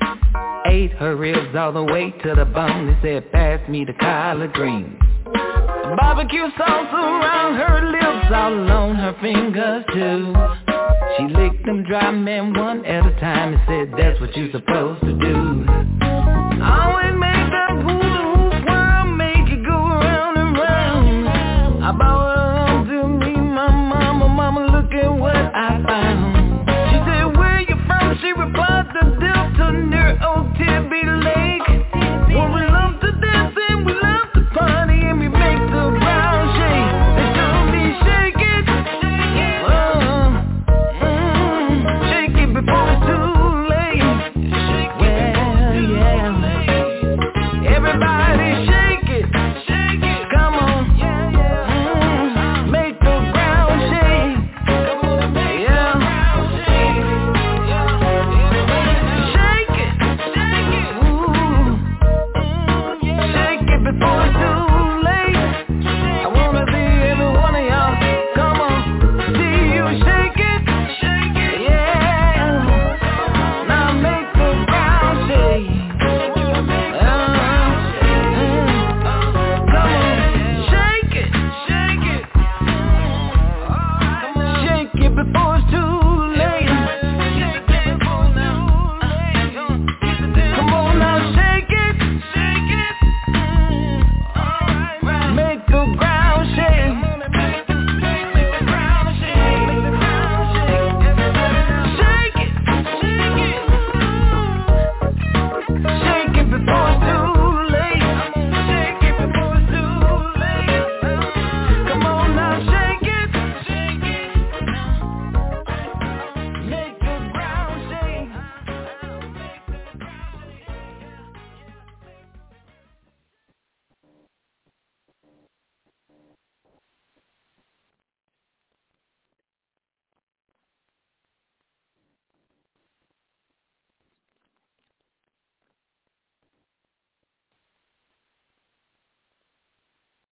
Ate 0.65 0.91
her 0.93 1.15
ribs 1.15 1.55
all 1.55 1.73
the 1.73 1.83
way 1.83 2.11
to 2.23 2.35
the 2.35 2.45
bone. 2.45 2.87
They 2.87 2.97
said, 3.01 3.31
pass 3.31 3.67
me 3.69 3.85
the 3.85 3.93
collard 3.93 4.53
greens. 4.53 4.97
Barbecue 5.97 6.47
sauce 6.57 6.93
around 6.93 7.55
her 7.55 7.91
lips 7.91 8.27
All 8.33 8.71
on 8.71 8.95
her 8.95 9.15
fingers 9.21 9.83
too. 9.93 10.33
She 11.17 11.33
licked 11.33 11.65
them 11.65 11.83
dry, 11.83 12.11
man, 12.11 12.53
one 12.53 12.85
at 12.85 13.05
a 13.05 13.19
time 13.19 13.53
And 13.53 13.61
said, 13.67 13.99
that's 13.99 14.19
what 14.21 14.35
you're 14.35 14.51
supposed 14.51 15.01
to 15.01 15.13
do. 15.13 16.90